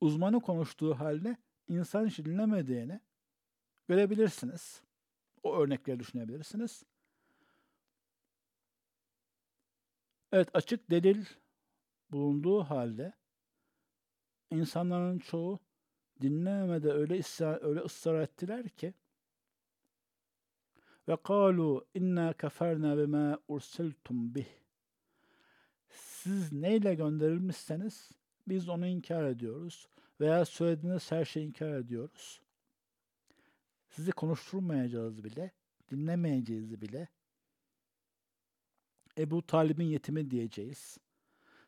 [0.00, 1.36] Uzmanı konuştuğu halde
[1.68, 3.00] insan hiç dinlemediğini
[3.88, 4.82] görebilirsiniz.
[5.42, 6.82] O örnekleri düşünebilirsiniz.
[10.34, 11.24] Evet açık delil
[12.10, 13.12] bulunduğu halde
[14.50, 15.58] insanların çoğu
[16.22, 18.94] dinlememede öyle ısrar, öyle ısrar ettiler ki
[21.08, 24.46] ve kalu inna keferna bima ursiltum bih
[25.88, 28.10] siz neyle gönderilmişseniz
[28.48, 29.88] biz onu inkar ediyoruz
[30.20, 32.40] veya söylediğiniz her şeyi inkar ediyoruz.
[33.88, 35.52] Sizi konuşturmayacağız bile,
[35.90, 37.08] dinlemeyeceğiz bile.
[39.18, 40.98] Ebu Talib'in yetimi diyeceğiz.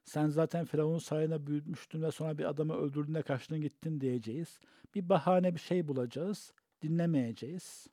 [0.05, 4.61] Sen zaten Firavun sarayına büyütmüştün ve sonra bir adamı öldürdüğünde kaçtın gittin diyeceğiz.
[4.95, 6.53] Bir bahane bir şey bulacağız.
[6.83, 7.87] Dinlemeyeceğiz.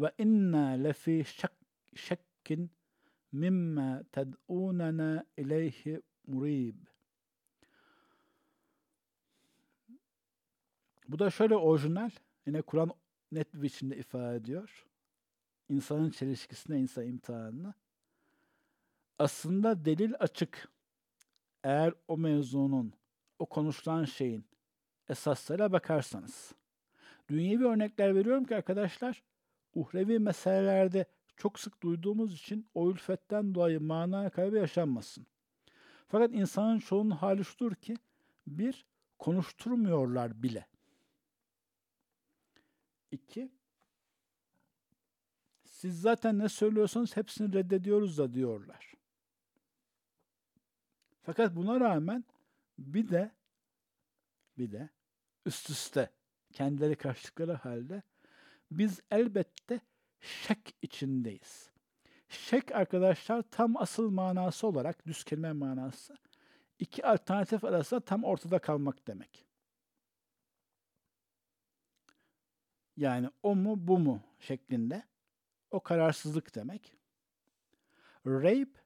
[0.00, 1.52] Ve inna lefi şak,
[1.94, 2.70] şekkin
[3.32, 6.76] mimma ted'unana ileyhi murib.
[11.08, 12.10] Bu da şöyle orijinal.
[12.46, 12.90] Yine Kur'an
[13.32, 14.86] net bir biçimde ifade ediyor.
[15.68, 17.74] İnsanın çelişkisine, insan imtihanını.
[19.18, 20.68] Aslında delil açık.
[21.64, 22.92] Eğer o mevzunun,
[23.38, 24.44] o konuşulan şeyin
[25.08, 26.52] esaslara bakarsanız.
[27.28, 29.22] Dünyevi örnekler veriyorum ki arkadaşlar,
[29.74, 31.06] uhrevi meselelerde
[31.36, 35.26] çok sık duyduğumuz için o ülfetten dolayı mana kaybı yaşanmasın.
[36.08, 37.96] Fakat insanın çoğunun hali şudur ki,
[38.46, 38.86] bir,
[39.18, 40.66] konuşturmuyorlar bile.
[43.10, 43.52] İki,
[45.64, 48.95] siz zaten ne söylüyorsanız hepsini reddediyoruz da diyorlar.
[51.26, 52.24] Fakat buna rağmen
[52.78, 53.30] bir de
[54.58, 54.88] bir de
[55.46, 56.10] üst üste
[56.52, 58.02] kendileri karşılıkları halde
[58.70, 59.80] biz elbette
[60.20, 61.70] şek içindeyiz.
[62.28, 66.16] Şek arkadaşlar tam asıl manası olarak düz kelime manası
[66.78, 69.46] iki alternatif arasında tam ortada kalmak demek.
[72.96, 75.02] Yani o mu bu mu şeklinde.
[75.70, 76.96] O kararsızlık demek.
[78.26, 78.80] Rape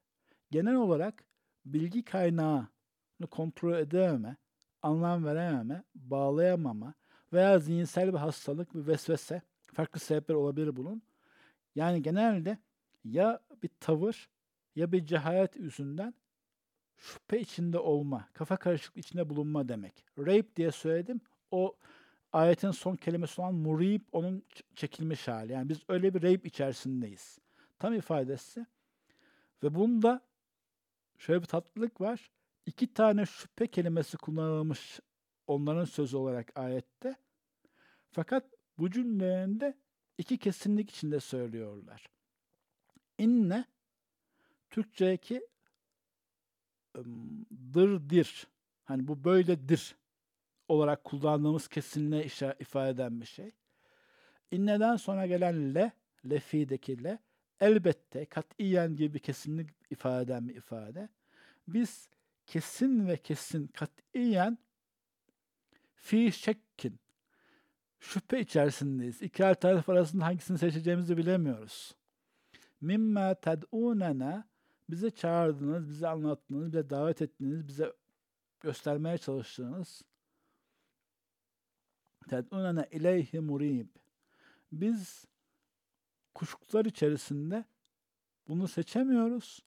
[0.51, 1.30] genel olarak
[1.65, 4.37] bilgi kaynağını kontrol edememe,
[4.81, 6.93] anlam verememe, bağlayamama
[7.33, 9.41] veya zihinsel bir hastalık, bir vesvese,
[9.73, 11.01] farklı sebepler olabilir bunun.
[11.75, 12.57] Yani genelde
[13.03, 14.29] ya bir tavır
[14.75, 16.13] ya bir cehalet yüzünden
[16.97, 20.05] şüphe içinde olma, kafa karışıklığı içinde bulunma demek.
[20.17, 21.21] Rape diye söyledim.
[21.51, 21.75] O
[22.33, 24.43] ayetin son kelimesi olan murib onun
[24.75, 25.51] çekilmiş hali.
[25.51, 27.39] Yani biz öyle bir rape içerisindeyiz.
[27.79, 28.65] Tam ifadesi.
[29.63, 30.21] Ve bunda
[31.21, 32.31] şöyle bir tatlılık var.
[32.65, 34.99] İki tane şüphe kelimesi kullanılmış
[35.47, 37.15] onların sözü olarak ayette.
[38.11, 38.45] Fakat
[38.77, 39.77] bu cümlelerinde
[40.17, 42.09] iki kesinlik içinde söylüyorlar.
[43.17, 43.65] İnne
[44.69, 45.47] Türkçe'deki
[47.73, 48.47] dırdir.
[48.83, 49.95] Hani bu böyledir
[50.67, 52.25] olarak kullandığımız kesinliğe
[52.59, 53.51] ifade eden bir şey.
[54.51, 55.91] İnneden sonra gelen le,
[56.29, 57.19] lefideki le,
[57.59, 61.09] elbette katiyen gibi kesinlik ifade eden bir ifade.
[61.67, 62.09] Biz
[62.45, 64.57] kesin ve kesin katiyen
[65.95, 66.99] fi şekkin
[67.99, 69.21] şüphe içerisindeyiz.
[69.21, 71.95] İki alternatif arasında hangisini seçeceğimizi bilemiyoruz.
[72.81, 74.47] Mimma ted'unena
[74.89, 77.93] bize çağırdınız, bize anlattınız, bize davet ettiniz, bize
[78.59, 80.01] göstermeye çalıştığınız
[82.29, 83.87] ted'unena ileyhi murib.
[84.71, 85.25] Biz
[86.33, 87.65] kuşkular içerisinde
[88.47, 89.59] bunu seçemiyoruz.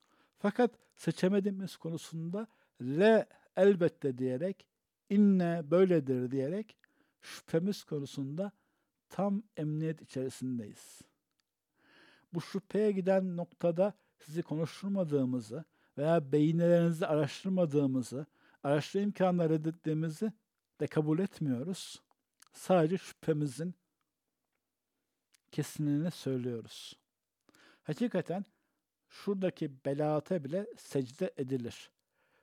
[0.44, 2.46] Fakat seçemediğimiz konusunda
[2.82, 3.26] le
[3.56, 4.66] elbette diyerek
[5.10, 6.76] inne böyledir diyerek
[7.20, 8.52] şüphemiz konusunda
[9.08, 11.00] tam emniyet içerisindeyiz.
[12.34, 15.64] Bu şüpheye giden noktada sizi konuşturmadığımızı
[15.98, 18.26] veya beyinlerinizi araştırmadığımızı,
[18.62, 20.32] araştırma imkanları reddettiğimizi
[20.80, 22.02] de kabul etmiyoruz.
[22.52, 23.74] Sadece şüphemizin
[25.52, 26.98] kesinliğini söylüyoruz.
[27.82, 28.44] Hakikaten
[29.14, 31.90] şuradaki belaate bile secde edilir.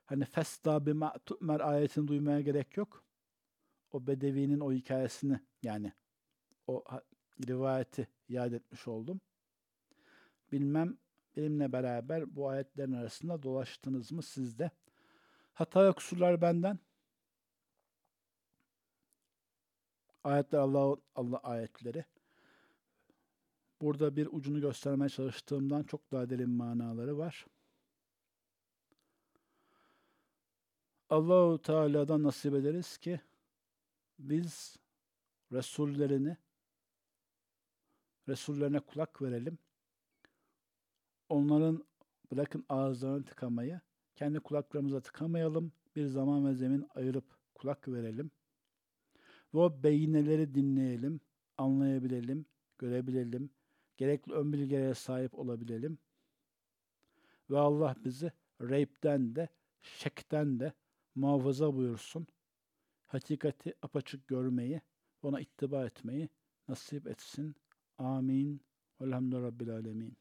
[0.05, 3.03] Hani fesda bima tu'mer ayetini duymaya gerek yok.
[3.91, 5.93] O bedevinin o hikayesini yani
[6.67, 6.84] o
[7.47, 9.22] rivayeti iade etmiş oldum.
[10.51, 10.97] Bilmem
[11.36, 14.72] benimle beraber bu ayetlerin arasında dolaştınız mı sizde?
[15.53, 16.80] Hata ve kusurlar benden.
[20.24, 22.05] Ayetler Allah Allah ayetleri.
[23.82, 27.46] Burada bir ucunu göstermeye çalıştığımdan çok daha derin manaları var.
[31.10, 33.22] Allahu Teala'dan nasip ederiz ki
[34.20, 34.78] biz
[35.52, 36.38] Resullerini
[38.28, 39.58] Resullerine kulak verelim.
[41.30, 41.86] Onların
[42.32, 43.82] bırakın ağızlarını tıkamayı,
[44.16, 45.72] kendi kulaklarımıza tıkamayalım.
[45.96, 48.32] Bir zaman ve zemin ayırıp kulak verelim.
[49.54, 51.20] Ve o beyineleri dinleyelim,
[51.58, 52.46] anlayabilelim,
[52.78, 53.50] görebilelim,
[53.98, 55.98] gerekli ön bilgilere sahip olabilelim.
[57.50, 58.32] Ve Allah bizi
[58.62, 59.50] reybden de,
[59.82, 60.74] şekten de
[61.16, 62.28] muhafaza buyursun.
[63.08, 64.82] Hakikati apaçık görmeyi,
[65.22, 66.30] ona ittiba etmeyi
[66.68, 67.56] nasip etsin.
[67.98, 68.62] Amin.
[69.02, 70.20] Velhamdülillah Rabbil Alemin.